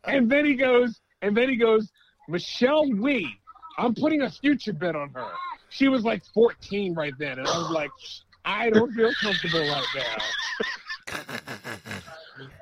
[0.05, 1.91] and then he goes, and then he goes,
[2.29, 3.29] Michelle Wie.
[3.77, 5.31] I'm putting a future bet on her.
[5.69, 7.39] She was like 14 right then.
[7.39, 7.91] And I was like,
[8.45, 11.55] I don't feel comfortable right now.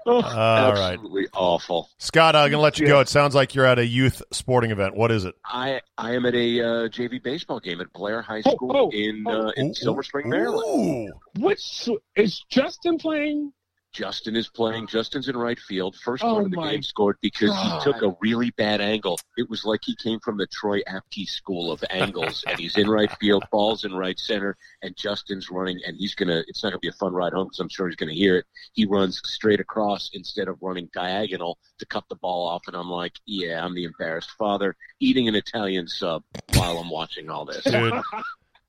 [0.08, 0.92] Oh, All right.
[0.94, 1.90] absolutely awful.
[1.98, 3.00] Scott, I'm going to let you go.
[3.00, 4.94] It sounds like you're at a youth sporting event.
[4.96, 5.34] What is it?
[5.44, 8.90] I I am at a uh, JV baseball game at Blair High Oh, School oh,
[8.90, 9.48] in oh.
[9.48, 11.10] uh, in Ooh, Silver Spring, Maryland.
[11.10, 11.42] Ooh.
[11.42, 13.52] Which is Justin playing?
[13.96, 14.84] Justin is playing.
[14.84, 14.86] Oh.
[14.86, 15.96] Justin's in right field.
[15.96, 17.82] First Oh, one of the game scored because God.
[17.82, 19.18] he took a really bad angle.
[19.38, 22.88] It was like he came from the Troy Apke school of angles, and he's in
[22.88, 26.42] right field, balls in right center, and Justin's running, and he's gonna.
[26.46, 28.44] It's not gonna be a fun ride home because I'm sure he's gonna hear it.
[28.74, 32.90] He runs straight across instead of running diagonal to cut the ball off, and I'm
[32.90, 36.22] like, yeah, I'm the embarrassed father eating an Italian sub
[36.54, 37.64] while I'm watching all this.
[37.64, 37.94] Dude,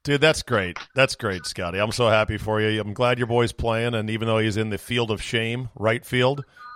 [0.07, 0.77] dude, that's great.
[0.95, 1.79] That's great, Scotty.
[1.79, 2.79] I'm so happy for you.
[2.79, 6.05] I'm glad your boy's playing, and even though he's in the field of shame, right
[6.05, 6.45] field,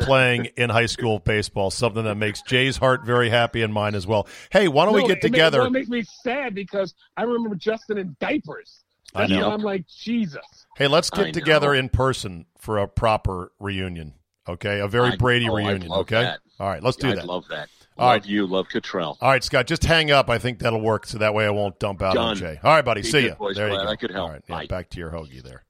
[0.00, 4.06] Playing in high school baseball, something that makes Jay's heart very happy and mine as
[4.06, 4.26] well.
[4.50, 5.58] Hey, why don't we get it together?
[5.58, 8.82] well, it makes me sad because I remember Justin in diapers.
[9.14, 9.50] I know.
[9.50, 10.66] I'm like, Jesus.
[10.76, 14.14] Hey, let's I get together in person for a proper reunion.
[14.48, 15.92] Okay, a very I- Brady oh, reunion.
[15.92, 16.40] okay, that.
[16.58, 17.26] all right, let's do I'd that.
[17.26, 17.68] love that.
[17.98, 18.26] All love right.
[18.26, 18.46] you.
[18.46, 19.18] Love Cottrell.
[19.20, 20.30] All right, Scott, just hang up.
[20.30, 22.58] I think that'll work, so that way I won't dump out on Jay.
[22.62, 23.02] All right, buddy.
[23.02, 23.36] Be see you.
[23.54, 23.86] There you go.
[23.86, 24.28] I could help.
[24.28, 25.64] All right, yeah, back to your hoagie there.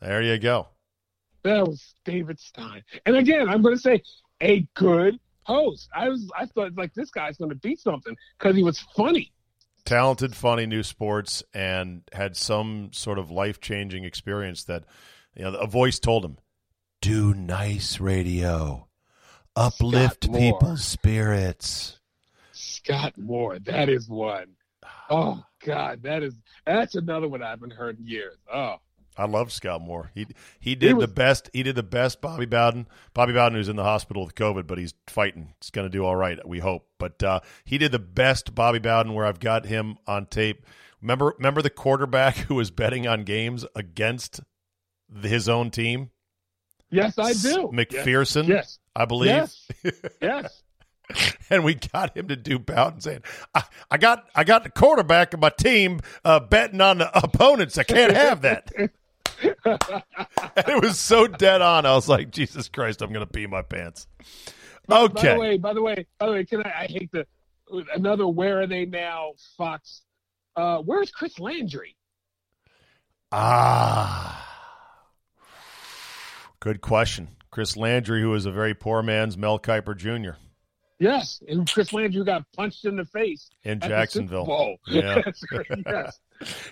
[0.00, 0.68] There you go.
[1.46, 2.82] That was David Stein.
[3.04, 4.02] And again, I'm going to say
[4.42, 5.88] a good host.
[5.94, 9.32] I was, I thought like this guy's going to beat something because he was funny.
[9.84, 14.82] Talented, funny, new sports, and had some sort of life changing experience that
[15.36, 16.38] you know a voice told him,
[17.00, 18.88] "Do nice radio,
[19.54, 22.00] uplift people's spirits."
[22.50, 24.48] Scott Moore, that is one.
[25.08, 28.36] Oh God, that is that's another one I haven't heard in years.
[28.52, 28.78] Oh,
[29.18, 30.10] I love Scott Moore.
[30.14, 30.26] He
[30.60, 31.50] he did was- the best.
[31.52, 32.20] He did the best.
[32.20, 32.86] Bobby Bowden.
[33.14, 35.54] Bobby Bowden, who's in the hospital with COVID, but he's fighting.
[35.60, 36.38] He's going to do all right.
[36.46, 36.88] We hope.
[36.98, 39.14] But uh, he did the best Bobby Bowden.
[39.14, 40.66] Where I've got him on tape.
[41.02, 44.40] Remember, remember the quarterback who was betting on games against
[45.08, 46.10] the- his own team,
[46.90, 47.70] yes, I do.
[47.72, 49.28] McPherson, Yes, I believe.
[49.30, 49.68] yes,
[50.20, 50.62] yes.
[51.50, 53.22] and we got him to do Bowden saying,
[53.54, 57.78] I, "I got, I got the quarterback of my team uh, betting on the opponents.
[57.78, 58.72] I can't have that."
[59.64, 61.86] and it was so dead on.
[61.86, 64.06] I was like, Jesus Christ, I'm going to pee my pants.
[64.90, 65.14] Okay.
[65.14, 66.82] By the way, by the way, by the way, can I?
[66.82, 67.26] I hate the
[67.94, 68.26] another.
[68.26, 69.32] Where are they now?
[69.56, 70.02] Fox.
[70.54, 71.96] Uh, where's Chris Landry?
[73.32, 74.42] Ah.
[76.60, 77.28] Good question.
[77.50, 80.38] Chris Landry, who is a very poor man's Mel Kiper Jr.
[80.98, 84.46] Yes, and Chris Landry got punched in the face in the Jacksonville.
[84.46, 84.78] Bowl.
[84.86, 85.22] Yeah.
[85.86, 86.20] Yes.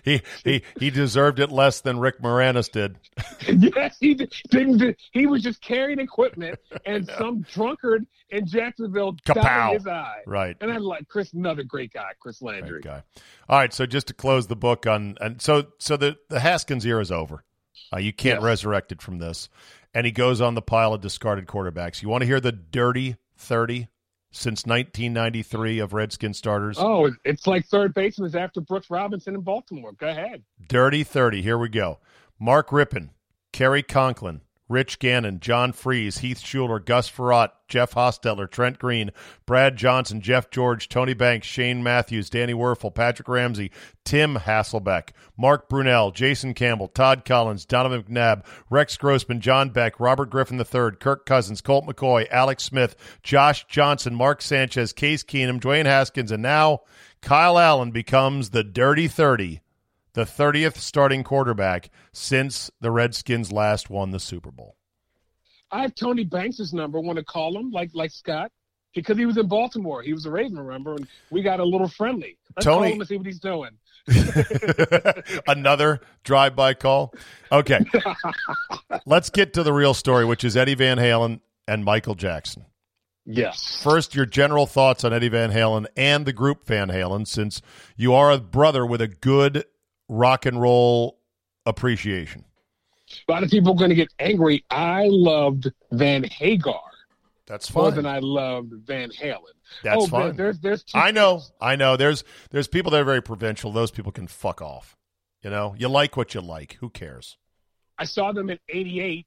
[0.05, 2.99] He he he deserved it less than Rick Moranis did.
[3.75, 4.97] yes, he didn't.
[5.13, 9.75] He was just carrying equipment, and some drunkard in Jacksonville Kapow.
[9.75, 10.23] his eye.
[10.27, 10.57] Right.
[10.61, 12.81] And I like Chris, another great guy, Chris Landry.
[12.81, 13.03] Great guy.
[13.49, 16.85] All right, so just to close the book on and so so the the Haskins
[16.85, 17.45] era is over.
[17.93, 18.45] Uh, you can't Yes.
[18.45, 19.49] resurrect it from this.
[19.93, 22.03] And he goes on the pile of discarded quarterbacks.
[22.03, 23.87] You want to hear the dirty 30
[24.35, 26.77] since 1993 of Redskin starters?
[26.79, 29.93] Oh, it's like third baseman is after Brooks Robinson in Baltimore.
[29.93, 30.43] Go ahead.
[30.69, 31.43] Dirty 30.
[31.43, 31.99] Here we go.
[32.39, 33.11] Mark Rypien,
[33.53, 39.11] Cary Conklin, Rich Gannon, John Friesz, Heath Shuler, Gus Frerotte, Jeff Hostetler, Trent Green,
[39.45, 43.71] Brad Johnson, Jeff George, Tony Banks, Shane Matthews, Danny Wuerffel, Patrick Ramsey,
[44.05, 50.31] Tim Hasselbeck, Mark Brunell, Jason Campbell, Todd Collins, Donovan McNabb, Rex Grossman, John Beck, Robert
[50.31, 55.87] Griffin III, Kirk Cousins, Colt McCoy, Alex Smith, Josh Johnson, Mark Sanchez, Case Keenum, Dwayne
[55.87, 56.81] Haskins, and now
[57.21, 59.61] Kyle Allen becomes the Dirty 30
[60.15, 64.77] the 30th starting quarterback since the Redskins last won the Super Bowl.
[65.71, 67.01] I have Tony Banks' number.
[67.01, 68.53] Want to call him like like Scott
[68.95, 70.03] because he was in Baltimore.
[70.03, 70.95] He was a Raven, remember?
[70.95, 72.39] And we got a little friendly.
[72.57, 73.71] Let's Tony- call him and see what he's doing.
[75.47, 77.15] Another drive by call.
[77.51, 77.81] Okay.
[79.07, 82.67] Let's get to the real story, which is Eddie Van Halen and Michael Jackson.
[83.27, 83.83] Yes.
[83.83, 87.63] First, your general thoughts on Eddie Van Halen and the group Van Halen, since
[87.97, 89.65] you are a brother with a good
[90.09, 91.19] rock and roll
[91.67, 92.45] appreciation.
[93.29, 94.65] A lot of people are going to get angry.
[94.71, 96.81] I loved Van Hagar
[97.47, 97.83] That's fine.
[97.83, 99.41] more than I loved Van Halen.
[99.83, 100.37] That's oh, fine.
[100.37, 101.43] There's there's two I know.
[101.61, 101.97] I know.
[101.97, 103.73] There's there's people that are very provincial.
[103.73, 104.97] Those people can fuck off.
[105.43, 106.75] You know, you like what you like.
[106.81, 107.37] Who cares?
[107.99, 109.27] I saw them in '88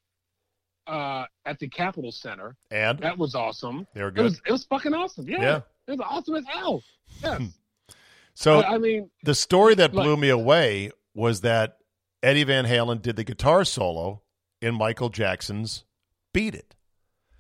[0.88, 2.56] uh, at the Capitol Center.
[2.72, 3.88] And That was awesome.
[3.94, 4.24] they were It good.
[4.24, 5.28] was it was fucking awesome.
[5.28, 5.42] Yeah.
[5.42, 5.62] Yeah.
[5.88, 6.82] It was awesome as hell.
[7.24, 7.42] Yes.
[8.40, 11.78] So I, I mean, the story that like- blew me away was that
[12.22, 14.22] Eddie Van Halen did the guitar solo
[14.62, 15.86] in Michael Jackson's
[16.34, 16.76] "Beat It."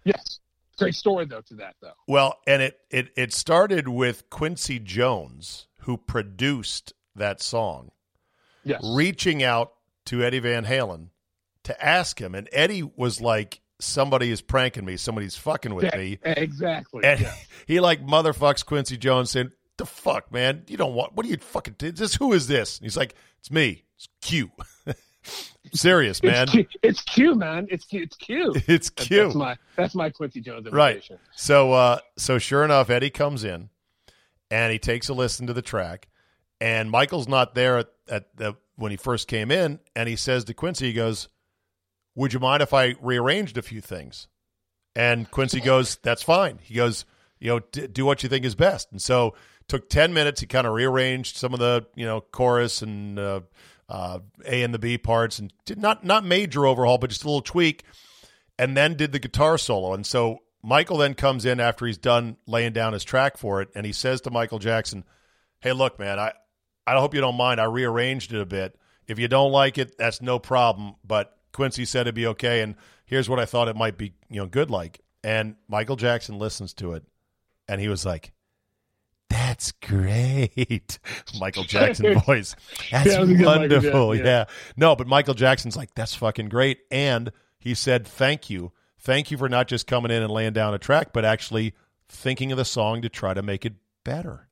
[0.03, 0.39] yes.
[0.79, 1.93] Great story though to that though.
[2.07, 7.91] Well, and it it it started with Quincy Jones, who produced that song,
[8.63, 8.81] Yes.
[8.83, 9.73] reaching out
[10.05, 11.09] to Eddie Van Halen
[11.63, 14.97] to ask him, and Eddie was like, "Somebody is pranking me.
[14.97, 17.03] Somebody's fucking with Yeah, me." exactly.
[17.03, 17.33] And Yeah.
[17.67, 20.63] he like motherfucks Quincy Jones saying, "The fuck, man?
[20.67, 21.13] You don't want?
[21.15, 21.75] What do you fucking?
[21.79, 23.83] This who is this?" And he's like, "It's me.
[23.95, 24.51] It's Q.
[25.73, 26.43] Serious, man.
[26.43, 27.67] It's Q, it's Q, man.
[27.69, 28.01] It's Q.
[28.03, 28.53] It's Q.
[28.67, 31.03] It's Q." That's my that's my Quincy Jones Right.
[31.35, 33.69] So, uh, so sure enough, Eddie comes in,
[34.49, 36.07] and he takes a listen to the track,
[36.61, 40.43] and Michael's not there at, at the when he first came in, and he says
[40.45, 41.27] to Quincy, he goes,
[42.15, 44.27] "Would you mind if I rearranged a few things?"
[44.95, 47.05] And Quincy goes, "That's fine." He goes,
[47.39, 49.35] "You know, d- do what you think is best." And so,
[49.67, 50.41] took ten minutes.
[50.41, 53.41] He kind of rearranged some of the you know chorus and uh,
[53.89, 57.27] uh, A and the B parts, and did not not major overhaul, but just a
[57.27, 57.83] little tweak
[58.57, 59.93] and then did the guitar solo.
[59.93, 63.69] And so Michael then comes in after he's done laying down his track for it,
[63.75, 65.03] and he says to Michael Jackson,
[65.59, 66.33] "Hey, look, man, I
[66.85, 67.61] I hope you don't mind.
[67.61, 68.77] I rearranged it a bit.
[69.07, 70.95] If you don't like it, that's no problem.
[71.05, 72.75] But Quincy said it'd be okay, and
[73.05, 76.73] here's what I thought it might be, you know, good like." And Michael Jackson listens
[76.75, 77.03] to it,
[77.67, 78.33] and he was like.
[79.47, 80.99] That's great.
[81.39, 82.53] Michael Jackson voice.
[82.91, 84.13] That's That was a good Michael wonderful.
[84.13, 84.39] Jackson, yeah.
[84.39, 84.45] yeah.
[84.75, 86.79] No, but Michael Jackson's like, that's fucking great.
[86.91, 88.73] And he said, thank you.
[88.99, 91.73] Thank you for not just coming in and laying down a track, but actually
[92.09, 94.49] thinking of the song to try to make it better.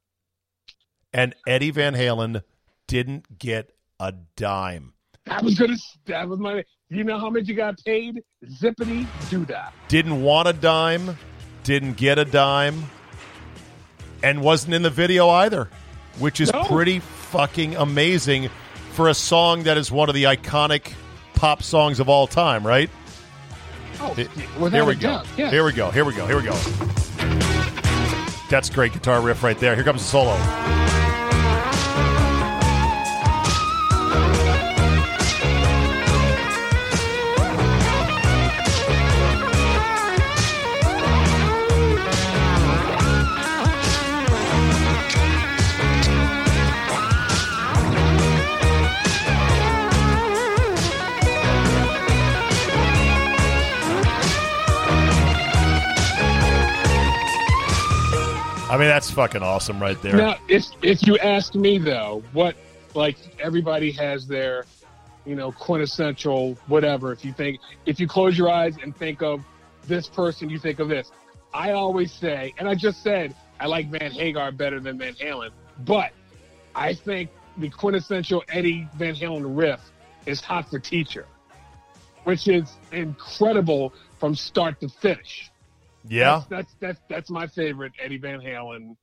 [1.13, 2.43] And Eddie Van Halen
[2.87, 4.93] didn't get a dime.
[5.27, 5.75] I was gonna.
[6.05, 6.63] That was my.
[6.89, 8.21] You know how much you got paid?
[8.45, 9.71] Zippity doodah.
[9.87, 11.17] Didn't want a dime,
[11.63, 12.85] didn't get a dime,
[14.23, 15.69] and wasn't in the video either,
[16.19, 16.63] which is No.
[16.65, 18.49] pretty fucking amazing
[18.93, 20.93] for a song that is one of the iconic
[21.33, 22.89] pop songs of all time, right?
[24.01, 24.27] Oh, Here
[24.69, 25.19] here we go.
[25.35, 25.91] Here we go.
[25.91, 26.25] Here we go.
[26.27, 26.53] Here we go.
[28.49, 29.75] That's great guitar riff right there.
[29.75, 30.84] Here comes the solo.
[58.75, 60.17] I mean, that's fucking awesome right there.
[60.17, 62.57] Now, if if you ask me though, what
[62.93, 64.65] like everybody has their,
[65.25, 67.13] you know, quintessential whatever.
[67.13, 69.45] If you think if you close your eyes and think of
[69.87, 71.13] this person, you think of this.
[71.53, 75.51] I always say, and I just said I like Van Hagar better than Van Halen,
[75.85, 76.11] but
[76.75, 79.79] I think the quintessential Eddie Van Halen riff
[80.25, 81.27] is "Hot for Teacher,"
[82.25, 85.49] which is incredible from start to finish.
[86.07, 86.43] Yeah.
[86.49, 88.95] That's that's that's, that's my favorite Eddie Van Halen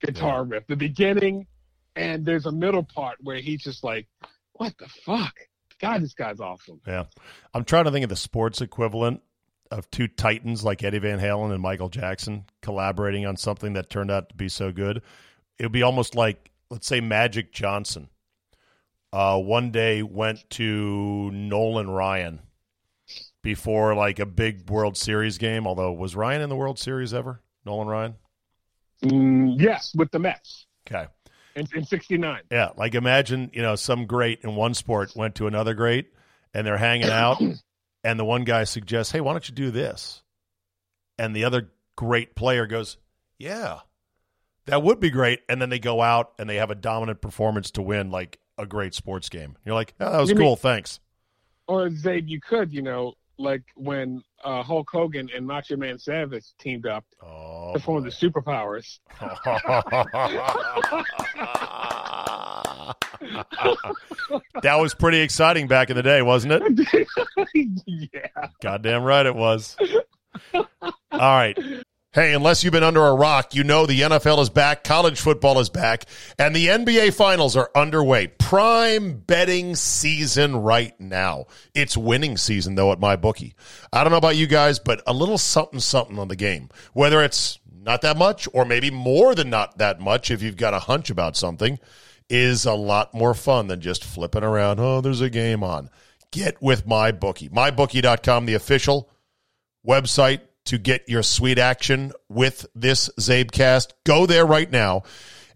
[0.00, 0.66] guitar riff.
[0.66, 1.46] The beginning,
[1.96, 4.06] and there's a middle part where he's just like,
[4.52, 5.34] "What the fuck?
[5.80, 7.04] God, this guy's awesome." Yeah.
[7.52, 9.22] I'm trying to think of the sports equivalent
[9.70, 14.10] of two titans like Eddie Van Halen and Michael Jackson collaborating on something that turned
[14.10, 15.02] out to be so good.
[15.58, 18.08] It would be almost like, let's say, Magic Johnson.
[19.12, 22.40] Uh, one day went to Nolan Ryan
[23.44, 25.68] before like a big World Series game.
[25.68, 27.40] Although, was Ryan in the World Series ever?
[27.64, 28.14] Nolan Ryan?
[29.04, 31.06] Mm, yes, with the Mets Okay.
[31.54, 32.40] in, in '69.
[32.50, 36.12] Yeah, like imagine you know some great in one sport went to another great,
[36.52, 37.40] and they're hanging out,
[38.04, 40.22] and the one guy suggests, "Hey, why don't you do this?"
[41.18, 42.96] And the other great player goes,
[43.38, 43.80] "Yeah,
[44.66, 47.70] that would be great." And then they go out and they have a dominant performance
[47.72, 49.56] to win like a great sports game.
[49.64, 51.00] You're like, "Oh, that was You cool, mean- thanks."
[51.66, 56.44] Or Zabe, you could, you know, like when uh, Hulk Hogan and Macho Man Savage
[56.58, 58.98] teamed up Oh, to form the Superpowers.
[64.62, 67.08] that was pretty exciting back in the day, wasn't it?
[67.86, 68.46] yeah.
[68.62, 69.76] Goddamn right it was.
[70.52, 70.66] All
[71.12, 71.58] right.
[72.14, 75.58] Hey, unless you've been under a rock, you know the NFL is back, college football
[75.58, 76.04] is back,
[76.38, 78.28] and the NBA finals are underway.
[78.28, 81.46] Prime betting season right now.
[81.74, 83.56] It's winning season, though, at my bookie.
[83.92, 86.68] I don't know about you guys, but a little something something on the game.
[86.92, 90.72] Whether it's not that much or maybe more than not that much if you've got
[90.72, 91.80] a hunch about something
[92.30, 94.78] is a lot more fun than just flipping around.
[94.78, 95.90] Oh, there's a game on.
[96.30, 97.48] Get with my bookie.
[97.48, 99.10] MyBookie.com, the official
[99.84, 103.92] website to get your sweet action with this Zabecast.
[104.04, 105.02] Go there right now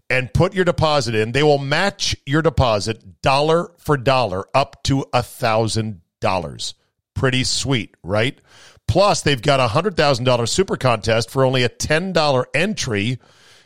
[0.09, 1.31] and put your deposit in.
[1.31, 6.73] They will match your deposit dollar for dollar up to a thousand dollars.
[7.13, 8.39] Pretty sweet, right?
[8.87, 13.19] Plus, they've got a hundred thousand dollar super contest for only a ten dollar entry,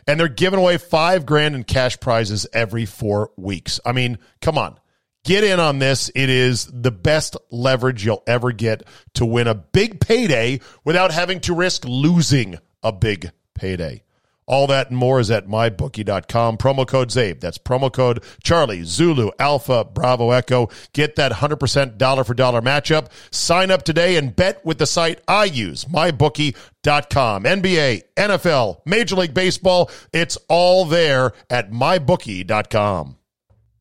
[0.08, 3.80] and they're giving away five grand in cash prizes every four weeks.
[3.86, 4.78] I mean, come on.
[5.24, 6.12] Get in on this.
[6.14, 11.40] It is the best leverage you'll ever get to win a big payday without having
[11.42, 14.04] to risk losing a big payday.
[14.46, 16.58] All that and more is at mybookie.com.
[16.58, 17.40] Promo code ZABE.
[17.40, 20.70] That's promo code Charlie, Zulu, Alpha, Bravo, Echo.
[20.92, 23.08] Get that 100% dollar for dollar matchup.
[23.32, 27.44] Sign up today and bet with the site I use, mybookie.com.
[27.46, 29.90] NBA, NFL, Major League Baseball.
[30.12, 33.16] It's all there at mybookie.com.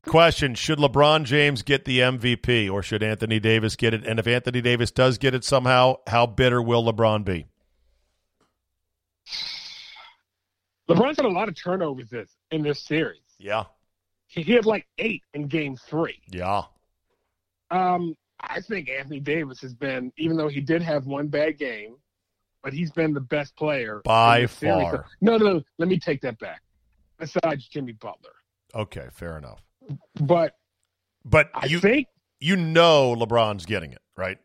[0.05, 4.05] Question Should LeBron James get the MVP or should Anthony Davis get it?
[4.05, 7.47] And if Anthony Davis does get it somehow, how bitter will LeBron be?
[10.89, 13.21] LeBron's had a lot of turnovers this in this series.
[13.39, 13.63] Yeah.
[14.27, 16.21] He, he had like eight in game three.
[16.29, 16.63] Yeah.
[17.71, 21.95] Um, I think Anthony Davis has been, even though he did have one bad game,
[22.61, 25.05] but he's been the best player By far.
[25.21, 26.61] No, no, no, let me take that back.
[27.17, 28.31] Besides Jimmy Butler,
[28.75, 29.61] Okay, fair enough.
[30.19, 30.53] But
[31.25, 32.07] But I you think
[32.39, 34.37] you know LeBron's getting it, right?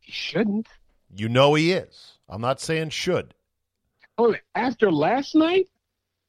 [0.00, 0.66] he shouldn't.
[1.14, 2.18] You know he is.
[2.28, 3.34] I'm not saying should.
[4.18, 5.66] Oh, after last night,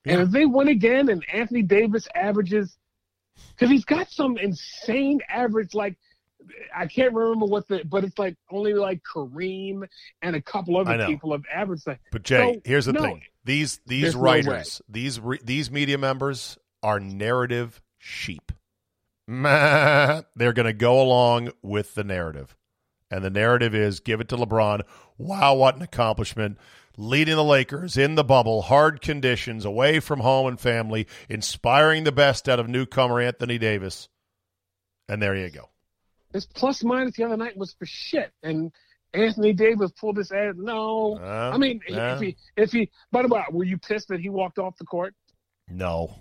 [0.05, 2.77] and if they win again, and Anthony Davis averages,
[3.49, 5.97] because he's got some insane average, like
[6.75, 9.87] I can't remember what the, but it's like only like Kareem
[10.21, 11.99] and a couple other people have averaged that.
[12.11, 13.01] But Jay, So, here's the no.
[13.01, 18.51] thing: these these There's no writers, these re, these media members are narrative sheep.
[19.27, 22.55] They're going to go along with the narrative,
[23.09, 24.81] and the narrative is give it to LeBron.
[25.17, 26.57] Wow, what an accomplishment!
[26.97, 32.11] Leading the Lakers in the bubble, hard conditions, away from home and family, inspiring the
[32.11, 34.09] best out of newcomer Anthony Davis.
[35.07, 35.69] And there you go.
[36.33, 38.71] His plus minus the other night was for shit, and
[39.13, 40.55] Anthony Davis pulled his ass.
[40.57, 42.15] No, Uh, I mean, yeah.
[42.15, 44.85] if he, if he, by the way, were you pissed that he walked off the
[44.85, 45.13] court?
[45.69, 46.13] No.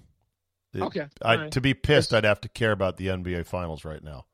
[0.74, 1.52] It- Okay, I, right.
[1.52, 4.26] To be pissed, I'd have to care about the NBA Finals right now.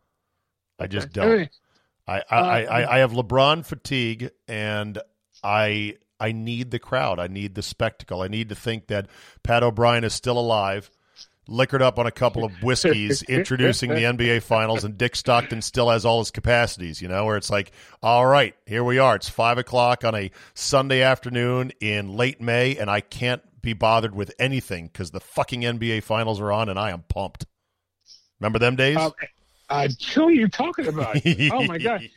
[0.79, 1.13] I just Okay.
[1.15, 1.31] don't.
[1.31, 1.51] Anyway,
[2.07, 4.99] I, I, I, I- I have LeBron fatigue, and
[5.43, 7.19] I I need the crowd.
[7.19, 8.23] I need the spectacle.
[8.23, 9.09] I need to think that
[9.43, 10.91] Pat O'Brien is still alive,
[11.49, 15.91] liquored up on a couple of whiskeys, introducing the NBA Finals, and Dick Stockton still
[15.91, 17.03] has all his capacities.
[17.03, 17.73] You know, where it's like,
[18.03, 19.17] all right, here we are.
[19.17, 24.15] It's five o'clock on a Sunday afternoon in late May, and I can't be bothered
[24.15, 27.47] with anything because the fucking NBA finals are on and I am pumped.
[28.41, 28.97] Remember them days?
[28.97, 29.13] Um,
[29.69, 31.17] uh, who are you talking about?
[31.53, 32.09] oh my god!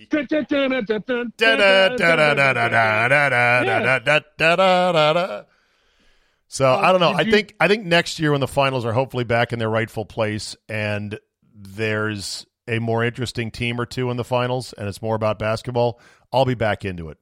[6.48, 7.12] So I don't know.
[7.12, 10.06] I think I think next year when the finals are hopefully back in their rightful
[10.06, 11.20] place and
[11.54, 16.00] there's a more interesting team or two in the finals and it's more about basketball,
[16.32, 17.18] I'll be back into it.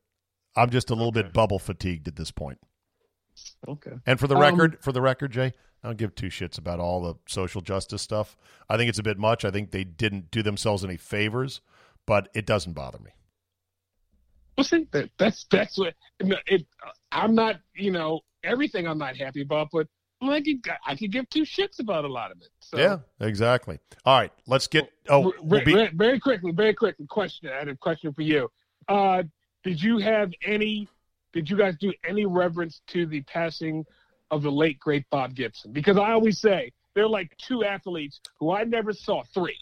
[0.57, 2.59] I'm just a little bit bubble fatigued at this point.
[3.67, 3.93] Okay.
[4.05, 6.79] And for the Um, record, for the record, Jay, I don't give two shits about
[6.79, 8.35] all the social justice stuff.
[8.69, 9.45] I think it's a bit much.
[9.45, 11.61] I think they didn't do themselves any favors,
[12.05, 13.11] but it doesn't bother me.
[14.57, 16.65] Well, see, that, that's that's what it.
[17.11, 19.87] I'm not, you know, everything I'm not happy about, but
[20.19, 22.49] I could I could give two shits about a lot of it.
[22.61, 23.77] So, Yeah, exactly.
[24.03, 24.91] All right, let's get.
[25.09, 27.05] Oh, we'll be- re- very quickly, very quickly.
[27.05, 27.49] Question.
[27.49, 28.49] I had a question for you.
[28.87, 29.23] Uh,
[29.63, 30.87] did you have any?
[31.37, 33.85] Did you guys do any reverence to the passing
[34.31, 35.71] of the late great Bob Gibson?
[35.71, 39.55] Because I always say they're like two athletes who I never saw, three,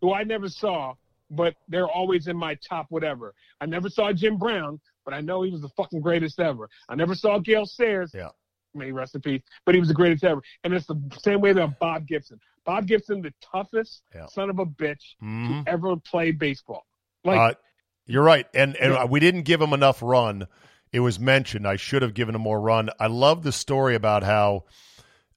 [0.00, 0.94] who I never saw,
[1.30, 3.34] but they're always in my top whatever.
[3.60, 6.70] I never saw Jim Brown, but I know he was the fucking greatest ever.
[6.88, 8.12] I never saw Gale Sayers.
[8.14, 8.30] Yeah.
[8.72, 9.42] May he rest in peace.
[9.66, 10.40] But he was the greatest ever.
[10.64, 12.40] And it's the same way that Bob Gibson.
[12.64, 14.24] Bob Gibson, the toughest Yeah.
[14.28, 15.66] son of a bitch Mhm.
[15.66, 16.86] to ever play baseball.
[17.24, 17.54] Like uh,
[18.06, 19.04] you're right, and and Yeah.
[19.04, 20.46] we didn't give him enough run.
[20.92, 22.90] It was mentioned I should have given him more run.
[22.98, 24.64] I love the story about how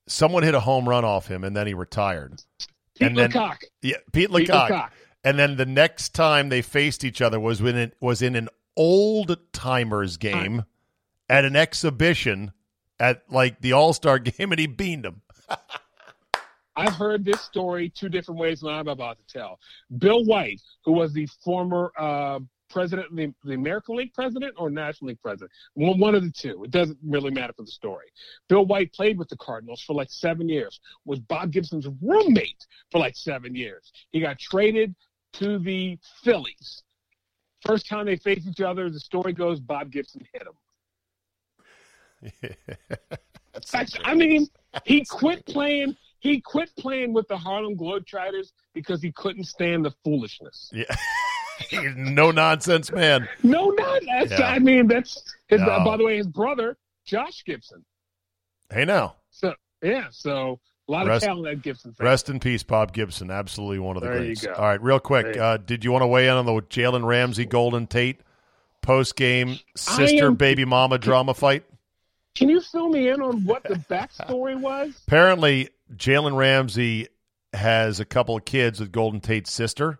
[0.07, 2.41] someone hit a home run off him and then he retired.
[2.95, 3.57] Pete and then- LaCock.
[3.81, 4.69] Yeah, Pete Pete LaCock.
[4.69, 4.89] LaCock.
[5.23, 8.49] And then the next time they faced each other was when it was in an
[8.75, 10.65] old timers game
[11.29, 12.51] at an exhibition
[12.99, 15.21] at like the All Star game, and he beamed him.
[16.75, 19.59] I've heard this story two different ways than I'm about to tell.
[19.99, 22.39] Bill White, who was the former uh,
[22.73, 26.31] president, of the, the American League president or National League president, one, one of the
[26.31, 26.63] two.
[26.63, 28.07] It doesn't really matter for the story.
[28.49, 32.99] Bill White played with the Cardinals for like seven years, was Bob Gibson's roommate for
[32.99, 33.91] like seven years.
[34.11, 34.95] He got traded
[35.33, 36.83] to the Phillies.
[37.65, 40.53] First time they faced each other, the story goes Bob Gibson hit him.
[43.71, 44.47] That's- I mean,
[44.83, 45.95] he quit playing.
[46.19, 50.71] He quit playing with the Harlem Globetrotters because he couldn't stand the foolishness.
[50.73, 50.85] yeah.
[51.69, 53.27] He's no nonsense man.
[53.43, 54.31] No, not that's.
[54.31, 54.47] Yeah.
[54.47, 55.23] I mean, that's.
[55.47, 55.67] His, No.
[55.67, 57.83] uh, by the way, his brother Josh Gibson.
[58.71, 61.91] Hey now, So yeah, so a lot Rest- of talent at Gibson.
[61.93, 62.05] Fans.
[62.05, 63.29] rest in peace, Bob Gibson.
[63.29, 64.45] Absolutely one of the There you greats.
[64.45, 64.53] go.
[64.53, 67.45] All right, real quick, uh, did you want to weigh in on the Jalen Ramsey
[67.45, 68.21] Golden Tate
[68.81, 71.63] post game sister am- baby mama drama fight?
[72.35, 74.99] Can you fill me in on what the backstory was?
[75.07, 77.09] Apparently, Jalen Ramsey
[77.53, 79.99] has a couple of kids with Golden Tate's sister,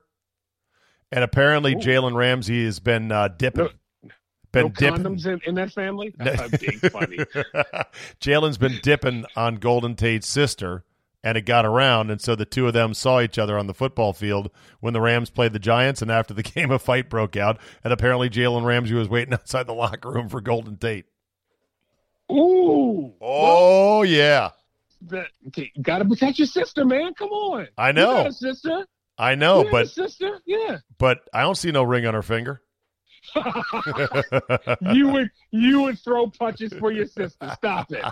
[1.14, 3.66] and apparently Jalen Ramsey has been uh, dipping.
[3.66, 3.70] No-
[4.52, 5.04] been no dipping.
[5.04, 6.14] condoms in, in that family.
[6.20, 7.18] That's being funny.
[8.22, 10.84] Jalen's been dipping on Golden Tate's sister,
[11.24, 13.74] and it got around, and so the two of them saw each other on the
[13.74, 17.36] football field when the Rams played the Giants, and after the game, a fight broke
[17.36, 21.06] out, and apparently Jalen Ramsey was waiting outside the locker room for Golden Tate.
[22.32, 23.14] Ooh.
[23.22, 24.52] Oh yeah,
[25.02, 27.14] That, okay, got to protect your sister, man.
[27.16, 27.68] Come on.
[27.78, 28.14] I You know.
[28.14, 28.86] got a sister.
[29.18, 30.42] I know, You got a but sister.
[30.46, 30.78] Yeah.
[30.98, 32.62] but I don't see no ring on her finger.
[34.94, 37.52] you would you would throw punches for your sister.
[37.56, 38.04] Stop it.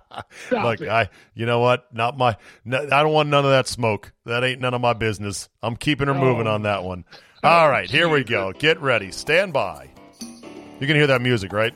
[0.48, 0.90] Stop Look, it.
[0.90, 1.94] I you know what?
[1.94, 2.38] Not my.
[2.64, 4.14] No, I don't want none of that smoke.
[4.26, 5.50] That ain't none of my business.
[5.62, 6.52] I'm keeping her moving Oh.
[6.54, 7.04] on that one.
[7.44, 8.52] Oh, All right, here we go.
[8.54, 9.12] Get ready.
[9.12, 9.90] Stand by.
[10.80, 11.74] You can hear that music, right?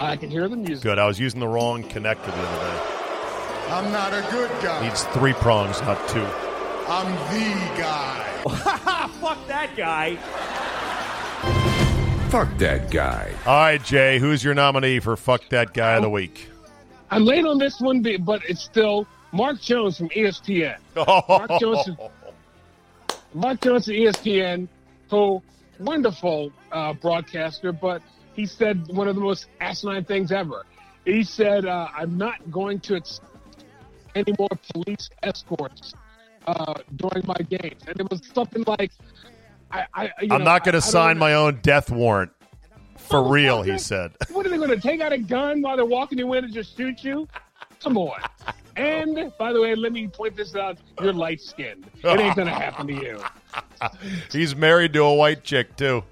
[0.00, 0.82] I can hear the music.
[0.82, 0.98] Good.
[0.98, 2.82] I was using the wrong connector the other day.
[3.70, 4.86] I'm not a good guy.
[4.86, 6.26] Needs three prongs, not two.
[6.88, 8.30] I'm the guy.
[8.48, 10.16] Fuck that guy.
[12.28, 13.32] Fuck that guy.
[13.46, 14.18] All right, Jay.
[14.18, 16.48] Who's your nominee for "Fuck That Guy of the Week"?
[17.10, 20.76] I'm late on this one, but it's still Mark Jones from ESPN.
[21.28, 21.88] Mark Jones,
[23.32, 24.68] Mark Jones from ESPN,
[25.08, 25.42] who
[25.78, 28.02] wonderful uh, broadcaster, but
[28.34, 30.66] he said one of the most asinine things ever.
[31.06, 33.22] He said, uh, "I'm not going to ex-
[34.14, 35.94] any more police escorts
[36.46, 38.92] uh, during my games," and it was something like,
[39.70, 42.32] "I, I you I'm know, not going to sign my own death warrant
[42.96, 44.12] for real," he said.
[44.30, 46.52] What are they going to take out a gun while they're walking you in and
[46.52, 47.28] just shoot you?
[47.80, 48.20] Come on.
[48.76, 51.86] And by the way, let me point this out: you're light skinned.
[52.02, 53.20] It ain't going to happen to you.
[54.32, 56.02] He's married to a white chick too.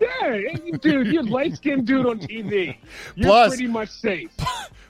[0.00, 2.76] Yeah, dude, you're light skinned dude on TV.
[3.14, 4.32] You're Plus- pretty much safe.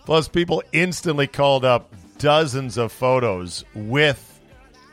[0.06, 4.29] Plus, people instantly called up dozens of photos with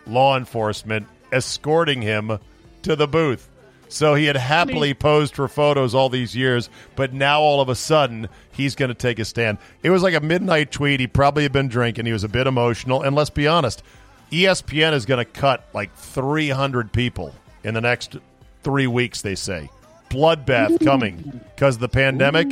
[0.09, 2.39] law enforcement escorting him
[2.83, 3.49] to the booth.
[3.89, 7.75] So he had happily posed for photos all these years, but now all of a
[7.75, 9.59] sudden he's going to take a stand.
[9.81, 10.99] It was like a midnight tweet.
[10.99, 12.05] He probably had been drinking.
[12.05, 13.01] He was a bit emotional.
[13.01, 13.83] And let's be honest,
[14.31, 17.33] ESPN is going to cut like 300 people
[17.63, 18.17] in the next
[18.61, 19.69] three weeks, they say.
[20.09, 22.47] Bloodbath coming because of the pandemic.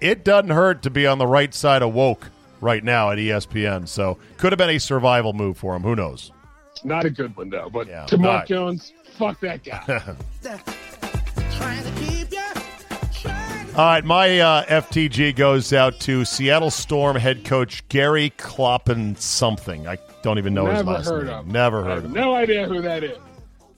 [0.00, 3.88] It doesn't hurt to be on the right side of woke right now at ESPN.
[3.88, 5.82] So could have been a survival move for him.
[5.82, 6.32] Who knows?
[6.84, 7.68] Not a good one though.
[7.72, 10.14] But Yeah, to Mark not- Jones, fuck that guy.
[13.76, 19.86] All right, my uh, FTG goes out to Seattle Storm head coach Gary Kloppen something.
[19.86, 21.34] I don't even know his last heard name.
[21.34, 21.46] of.
[21.46, 22.12] Never I heard have of him.
[22.12, 23.16] no idea who that is.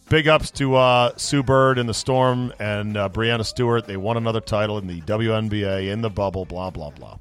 [0.08, 3.86] Big ups to uh, Sue Bird and the Storm and uh, Breanna Stewart.
[3.86, 6.46] They won another title in the WNBA in the bubble.
[6.46, 7.18] Blah blah blah.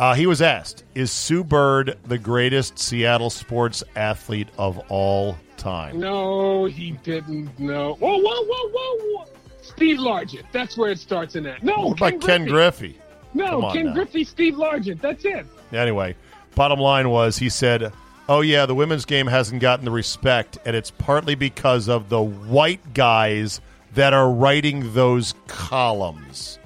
[0.00, 6.00] Uh, he was asked, "Is Sue Bird the greatest Seattle sports athlete of all time?"
[6.00, 7.50] No, he didn't.
[7.58, 7.96] No.
[7.96, 9.24] Whoa, whoa, whoa, whoa, whoa.
[9.60, 10.44] Steve Largent.
[10.52, 11.62] That's where it starts in that.
[11.62, 12.98] No, What about Ken Griffey?
[13.34, 13.92] No, Ken now.
[13.92, 15.02] Griffey, Steve Largent.
[15.02, 15.44] That's it.
[15.70, 16.16] Anyway,
[16.54, 17.92] bottom line was he said,
[18.26, 22.22] "Oh yeah, the women's game hasn't gotten the respect, and it's partly because of the
[22.22, 23.60] white guys
[23.92, 26.58] that are writing those columns."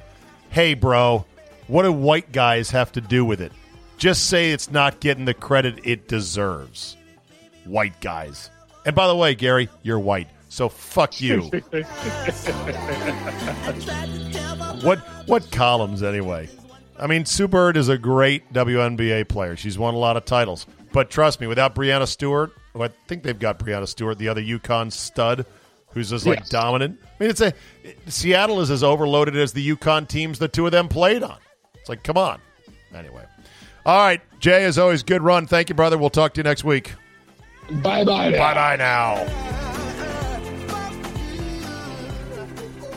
[0.50, 1.24] Hey, bro,
[1.66, 3.52] what do white guys have to do with it?
[3.96, 6.96] Just say it's not getting the credit it deserves.
[7.64, 8.50] White guys.
[8.84, 11.50] And by the way, Gary, you're white, so fuck you.
[14.82, 16.48] What what columns anyway?
[16.98, 19.56] I mean, Sue Bird is a great WNBA player.
[19.56, 20.66] She's won a lot of titles.
[20.92, 24.92] But trust me, without Breanna Stewart, I think they've got Breanna Stewart, the other UConn
[24.92, 25.46] stud,
[25.92, 26.48] who's just like Yes.
[26.50, 27.00] dominant.
[27.02, 27.52] I mean, it's a
[28.06, 31.38] Seattle is as overloaded as the UConn teams the two of them played on.
[31.84, 32.40] It's like, come on.
[32.94, 33.26] Anyway,
[33.84, 34.64] all right, Jay.
[34.64, 35.46] As always, good run.
[35.46, 35.98] Thank you, brother.
[35.98, 36.94] We'll talk to you next week.
[37.82, 38.30] Bye bye.
[38.30, 39.16] Bye bye now.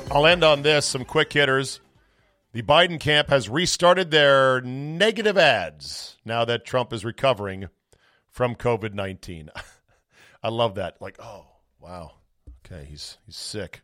[0.09, 1.81] I'll end on this some quick hitters.
[2.53, 7.67] The Biden camp has restarted their negative ads now that Trump is recovering
[8.29, 9.49] from COVID 19.
[10.43, 11.01] I love that.
[11.01, 11.45] Like, oh,
[11.81, 12.13] wow.
[12.65, 13.81] Okay, he's, he's sick.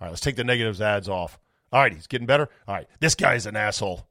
[0.00, 1.38] All right, let's take the negatives ads off.
[1.70, 2.48] All right, he's getting better.
[2.66, 4.06] All right, this guy's an asshole.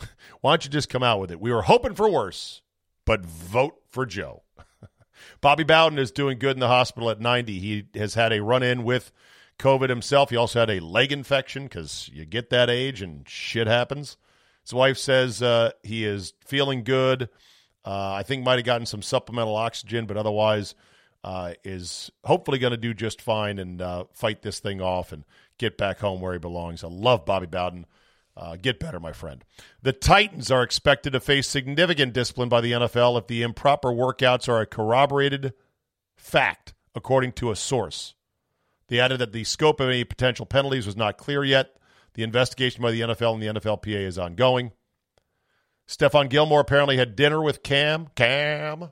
[0.40, 1.40] Why don't you just come out with it?
[1.40, 2.62] We were hoping for worse,
[3.04, 4.42] but vote for Joe.
[5.40, 7.58] Bobby Bowden is doing good in the hospital at 90.
[7.58, 9.12] He has had a run in with
[9.58, 10.30] COVID himself.
[10.30, 14.16] He also had a leg infection because you get that age and shit happens.
[14.62, 17.28] His wife says uh, he is feeling good.
[17.84, 20.74] Uh, I think might have gotten some supplemental oxygen, but otherwise
[21.24, 25.24] uh, is hopefully going to do just fine and uh, fight this thing off and
[25.58, 26.82] get back home where he belongs.
[26.84, 27.86] I love Bobby Bowden.
[28.40, 29.44] Uh, get better, my friend.
[29.82, 34.48] The Titans are expected to face significant discipline by the NFL if the improper workouts
[34.48, 35.52] are a corroborated
[36.16, 38.14] fact, according to a source.
[38.88, 41.76] They added that the scope of any potential penalties was not clear yet.
[42.14, 44.72] The investigation by the NFL and the NFLPA is ongoing.
[45.86, 48.08] Stephon Gilmore apparently had dinner with Cam.
[48.16, 48.88] Cam,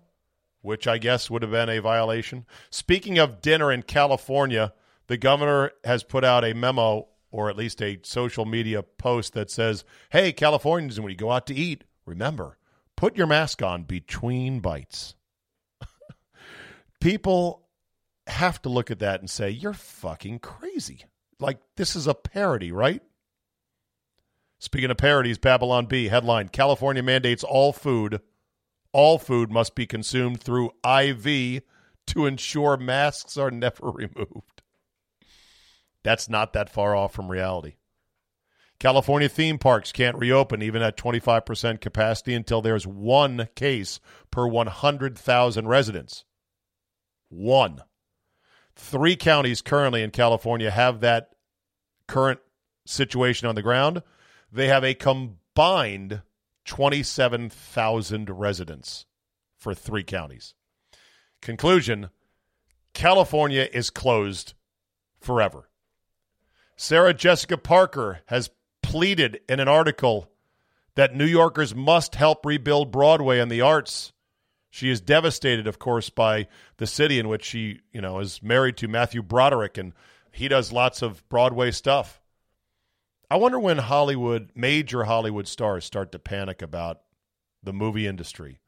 [0.61, 2.45] which I guess would have been a violation.
[2.69, 4.75] Speaking of dinner in California,
[5.07, 9.51] the governor has put out a memo or at least a social media post that
[9.51, 12.59] says, Hey, Californians, when you go out to eat, remember,
[12.97, 15.15] put your mask on between bites.
[17.01, 17.67] People
[18.27, 21.05] have to look at that and say, You're fucking crazy.
[21.41, 23.03] Like, this is a parody, right?
[24.59, 28.21] Speaking of parodies, Babylon Bee headline California mandates all food,
[28.93, 31.63] all food must be consumed through IV
[32.09, 34.58] to ensure masks are never removed.
[36.09, 37.75] That's not that far off from reality.
[38.81, 44.01] California theme parks can't reopen even at 25% capacity until there's one case
[44.31, 46.25] per 100,000 residents.
[47.29, 47.83] One.
[48.75, 51.29] Three counties currently in California have that
[52.07, 52.41] current
[52.87, 54.03] situation on the ground.
[54.51, 56.23] They have a combined
[56.65, 59.05] 27,000 residents
[59.59, 60.55] for three counties.
[61.43, 62.09] Conclusion
[62.95, 64.55] California is closed
[65.21, 65.69] forever.
[66.81, 68.51] Sarah Jessica Parker has
[68.85, 70.31] pleaded in an article
[70.95, 74.13] that New Yorkers must help rebuild Broadway and the arts.
[74.71, 78.77] She is devastated, of course, by the city in which she, you know, is married
[78.77, 79.93] to Matthew Broderick, and
[80.31, 82.21] he does lots of Broadway stuff.
[83.29, 87.01] I wonder when Hollywood, major Hollywood stars, start to panic about
[87.61, 88.61] the movie industry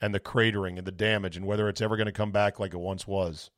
[0.00, 2.74] and the cratering and the damage and whether it's ever going to come back like
[2.74, 3.52] it once was.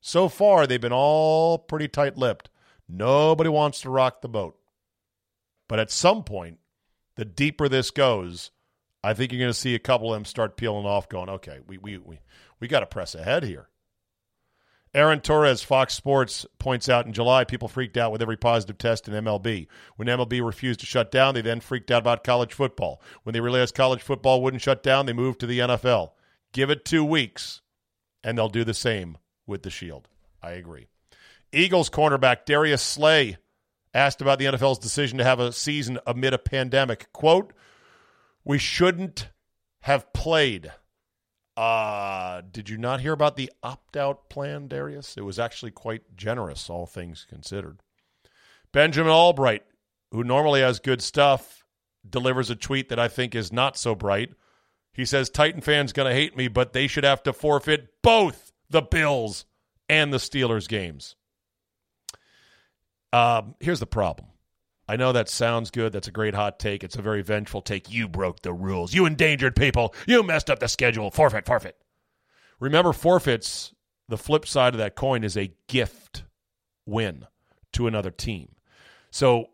[0.00, 2.50] So far, they've been all pretty tight lipped.
[2.88, 4.56] Nobody wants to rock the boat.
[5.68, 6.58] But at some point,
[7.16, 8.50] the deeper this goes,
[9.04, 11.58] I think you're going to see a couple of them start peeling off, going, okay,
[11.66, 12.20] we, we, we,
[12.60, 13.68] we got to press ahead here.
[14.94, 19.06] Aaron Torres, Fox Sports, points out in July, people freaked out with every positive test
[19.06, 19.66] in MLB.
[19.96, 23.02] When MLB refused to shut down, they then freaked out about college football.
[23.22, 26.12] When they realized college football wouldn't shut down, they moved to the NFL.
[26.54, 27.60] Give it two weeks,
[28.24, 30.08] and they'll do the same with the Shield.
[30.42, 30.88] I agree.
[31.52, 33.38] Eagles cornerback Darius Slay
[33.94, 37.12] asked about the NFL's decision to have a season amid a pandemic.
[37.12, 37.52] Quote,
[38.44, 39.28] We shouldn't
[39.80, 40.72] have played.
[41.56, 45.16] Uh, did you not hear about the opt out plan, Darius?
[45.16, 47.80] It was actually quite generous, all things considered.
[48.72, 49.64] Benjamin Albright,
[50.12, 51.64] who normally has good stuff,
[52.08, 54.30] delivers a tweet that I think is not so bright.
[54.92, 58.52] He says Titan fans going to hate me, but they should have to forfeit both
[58.70, 59.44] the Bills
[59.88, 61.16] and the Steelers games.
[63.12, 64.28] Um, here's the problem.
[64.88, 65.92] I know that sounds good.
[65.92, 66.82] That's a great hot take.
[66.82, 67.90] It's a very vengeful take.
[67.90, 68.94] You broke the rules.
[68.94, 69.94] You endangered people.
[70.06, 71.10] You messed up the schedule.
[71.10, 71.76] Forfeit, forfeit.
[72.58, 73.74] Remember, forfeits,
[74.08, 76.24] the flip side of that coin is a gift
[76.86, 77.26] win
[77.74, 78.48] to another team.
[79.10, 79.50] So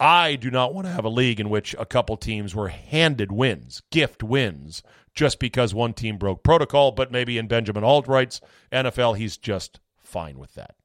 [0.00, 3.30] I do not want to have a league in which a couple teams were handed
[3.30, 4.82] wins, gift wins,
[5.14, 6.92] just because one team broke protocol.
[6.92, 8.40] But maybe in Benjamin Albright's
[8.72, 10.76] NFL, he's just fine with that.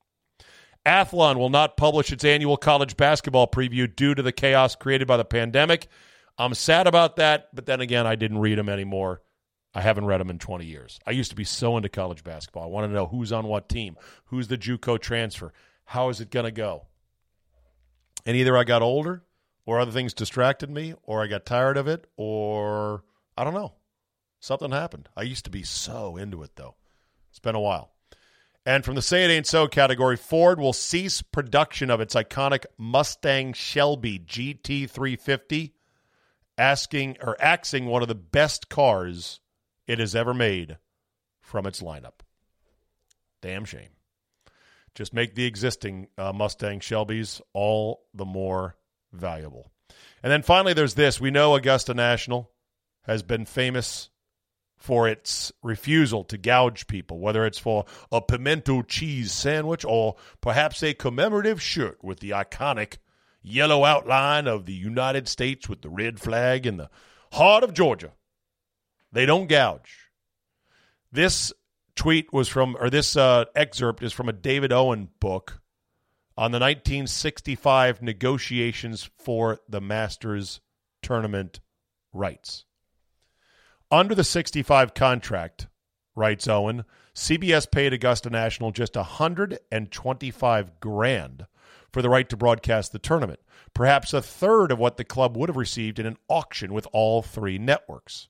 [0.86, 5.18] Athlon will not publish its annual college basketball preview due to the chaos created by
[5.18, 5.88] the pandemic.
[6.38, 9.22] I'm sad about that, but then again, I didn't read them anymore.
[9.74, 11.00] I haven't read them in 20 years.
[11.06, 12.64] I used to be so into college basketball.
[12.64, 15.54] I want to know who's on what team, who's the JUCO transfer,
[15.86, 16.88] how is it going to go.
[18.26, 19.24] And either I got older,
[19.66, 23.04] or other things distracted me, or I got tired of it, or
[23.38, 23.74] I don't know.
[24.40, 25.08] Something happened.
[25.16, 26.76] I used to be so into it, though.
[27.30, 27.92] It's been a while.
[28.66, 32.66] And from the Say It Ain't So category, Ford will cease production of its iconic
[32.78, 35.72] Mustang Shelby GT350,
[36.57, 39.41] asking or axing one of the best cars
[39.86, 40.78] it has ever made
[41.41, 42.22] from its lineup.
[43.41, 43.89] Damn shame.
[44.95, 48.78] Just make the existing uh, Mustang Shelbys all the more
[49.11, 49.72] valuable.
[50.22, 51.20] And then finally, there's this.
[51.20, 52.49] We know Augusta National
[53.01, 54.09] has been famous
[54.84, 60.84] for its refusal to gouge people, whether it's for a pimento cheese sandwich or perhaps
[60.84, 62.98] a commemorative shirt with the iconic
[63.42, 66.90] yellow outline of the United States with the red flag in the
[67.32, 68.12] heart of Georgia.
[69.10, 70.10] They don't gouge.
[71.14, 71.54] This
[71.96, 75.62] tweet was from, or this uh, excerpt is from a David Owen book
[76.36, 80.60] on the 1965 negotiations for the Masters
[81.02, 81.62] tournament
[82.12, 82.66] rights.
[83.94, 85.68] Under the 65 contract,
[86.16, 86.84] writes Owen,
[87.14, 91.46] CBS paid Augusta National just 125 grand
[91.91, 93.39] for the right to broadcast the tournament,
[93.76, 97.22] perhaps a third of what the club would have received in an auction with all
[97.22, 98.30] three networks.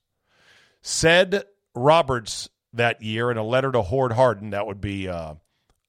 [0.82, 1.44] Said
[1.74, 5.36] Roberts that year in a letter to Hord Hardin, that would be, uh,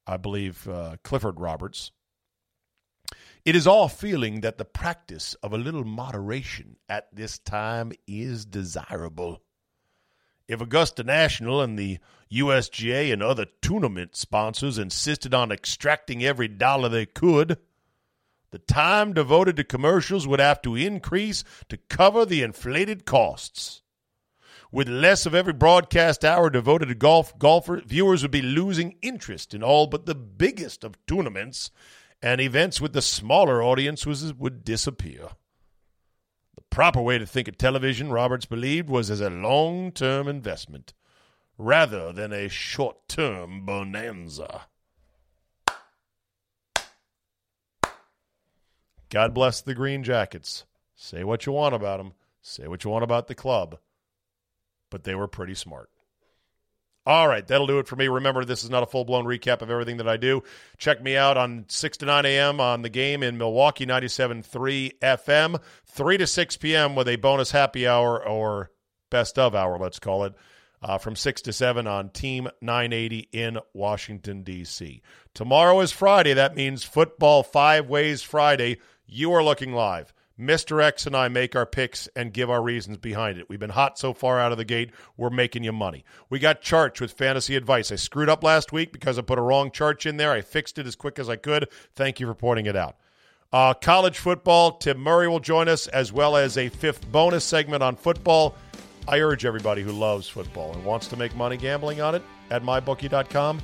[0.07, 1.91] I believe, uh, Clifford Roberts.
[3.43, 8.45] It is all feeling that the practice of a little moderation at this time is
[8.45, 9.41] desirable.
[10.47, 11.99] If Augusta National and the
[12.31, 17.57] USGA and other tournament sponsors insisted on extracting every dollar they could,
[18.51, 23.81] the time devoted to commercials would have to increase to cover the inflated costs.
[24.71, 29.53] With less of every broadcast hour devoted to golf, golfer viewers would be losing interest
[29.53, 31.71] in all but the biggest of tournaments,
[32.21, 35.29] and events with the smaller audiences would disappear.
[36.76, 40.93] Proper way to think of television, Roberts believed, was as a long term investment
[41.57, 44.63] rather than a short term bonanza.
[49.09, 50.65] God bless the Green Jackets.
[50.97, 52.11] Say what you want about them,
[52.41, 53.78] say what you want about the club,
[54.89, 55.89] but they were pretty smart.
[57.08, 58.08] All right, that'll do it for me.
[58.08, 60.41] Remember, this is not a full blown recap of everything that I do.
[60.80, 62.60] Check me out on 6 to 9 a.m.
[62.60, 66.95] on the game in Milwaukee, 97.3 FM, 3 to 6 p.m.
[66.95, 68.72] with a bonus happy hour or
[69.12, 70.34] best of hour, let's call it,
[70.82, 75.03] uh, from 6 to 7 on Team 980 in Washington, D.C.
[75.36, 76.34] Tomorrow is Friday.
[76.34, 78.80] That means Football Five Ways Friday.
[79.06, 80.12] You are looking live.
[80.39, 80.83] Mr.
[80.83, 83.47] X and I make our picks and give our reasons behind it.
[83.47, 86.03] We've been hot so far out of the gate, we're making you money.
[86.29, 87.91] We got Charch with fantasy advice.
[87.91, 90.31] I screwed up last week because I put a wrong Charch in there.
[90.31, 91.69] I fixed it as quick as I could.
[91.95, 92.97] Thank you for pointing it out.
[93.53, 97.81] Uh, college football, Tim Murray will join us, as well as a fifth bonus segment
[97.81, 98.55] on football.
[99.07, 102.63] I urge everybody who loves football and wants to make money gambling on it at
[102.63, 103.61] mybookie.com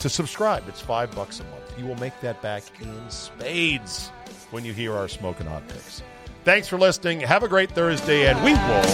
[0.00, 0.68] to subscribe.
[0.68, 1.78] It's five bucks a month.
[1.78, 4.10] You will make that back in spades
[4.50, 6.02] when you hear our smoking hot picks.
[6.44, 7.20] Thanks for listening.
[7.20, 8.84] Have a great Thursday, and we will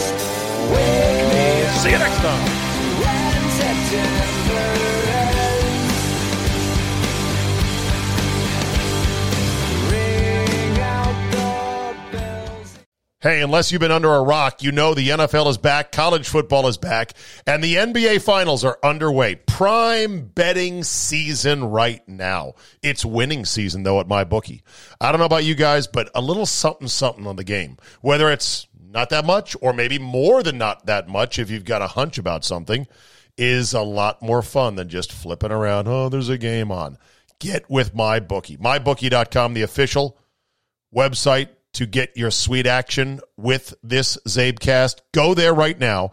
[1.79, 2.65] see you next time.
[13.25, 16.67] Hey, unless you've been under a rock, you know the NFL is back, college football
[16.67, 17.15] is back,
[17.47, 19.37] and the NBA finals are underway.
[19.37, 22.53] Prime betting season right now.
[22.83, 24.63] It's winning season, though, at my bookie.
[25.01, 27.79] I don't know about you guys, but a little something, something on the game.
[28.03, 31.81] Whether it's not that much or maybe more than not that much if you've got
[31.81, 32.87] a hunch about something
[33.39, 35.89] is a lot more fun than just flipping around.
[35.89, 36.99] Oh, there's a game on.
[37.39, 38.59] Get with my bookie.
[38.59, 40.19] MyBookie.com, the official
[40.95, 45.01] website to get your sweet action with this Zabecast.
[45.13, 46.11] Go there right now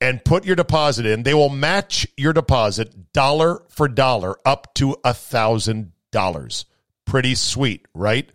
[0.00, 1.22] and put your deposit in.
[1.22, 6.64] They will match your deposit dollar for dollar up to a thousand dollars.
[7.04, 8.28] Pretty sweet, right?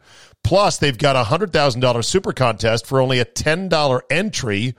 [0.43, 4.75] Plus, they've got a hundred thousand dollar super contest for only a ten dollar entry,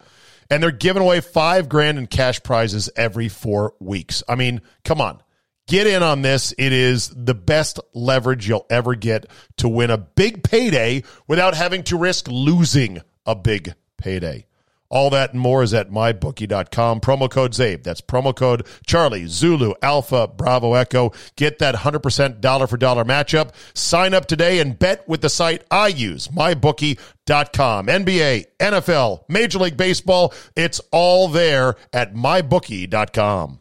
[0.51, 4.23] and they're giving away five grand in cash prizes every four weeks.
[4.29, 5.21] I mean, come on.
[5.69, 6.55] Get in on this.
[6.57, 9.27] It is the best leverage you'll ever get
[9.59, 14.47] to win a big payday without having to risk losing a big payday.
[14.89, 17.01] All that and more is at mybookie.com.
[17.03, 17.83] Promo code ZABE.
[17.83, 21.13] That's promo code Charlie, Zulu, Alpha, Bravo, Echo.
[21.37, 23.51] Get that 100% dollar for dollar matchup.
[23.75, 27.89] Sign up today and bet with the site I use, mybookie.com.
[27.89, 30.33] NBA, NFL, Major League Baseball.
[30.57, 33.61] It's all there at mybookie.com.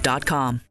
[0.00, 0.66] Cancerscreenquiz.com.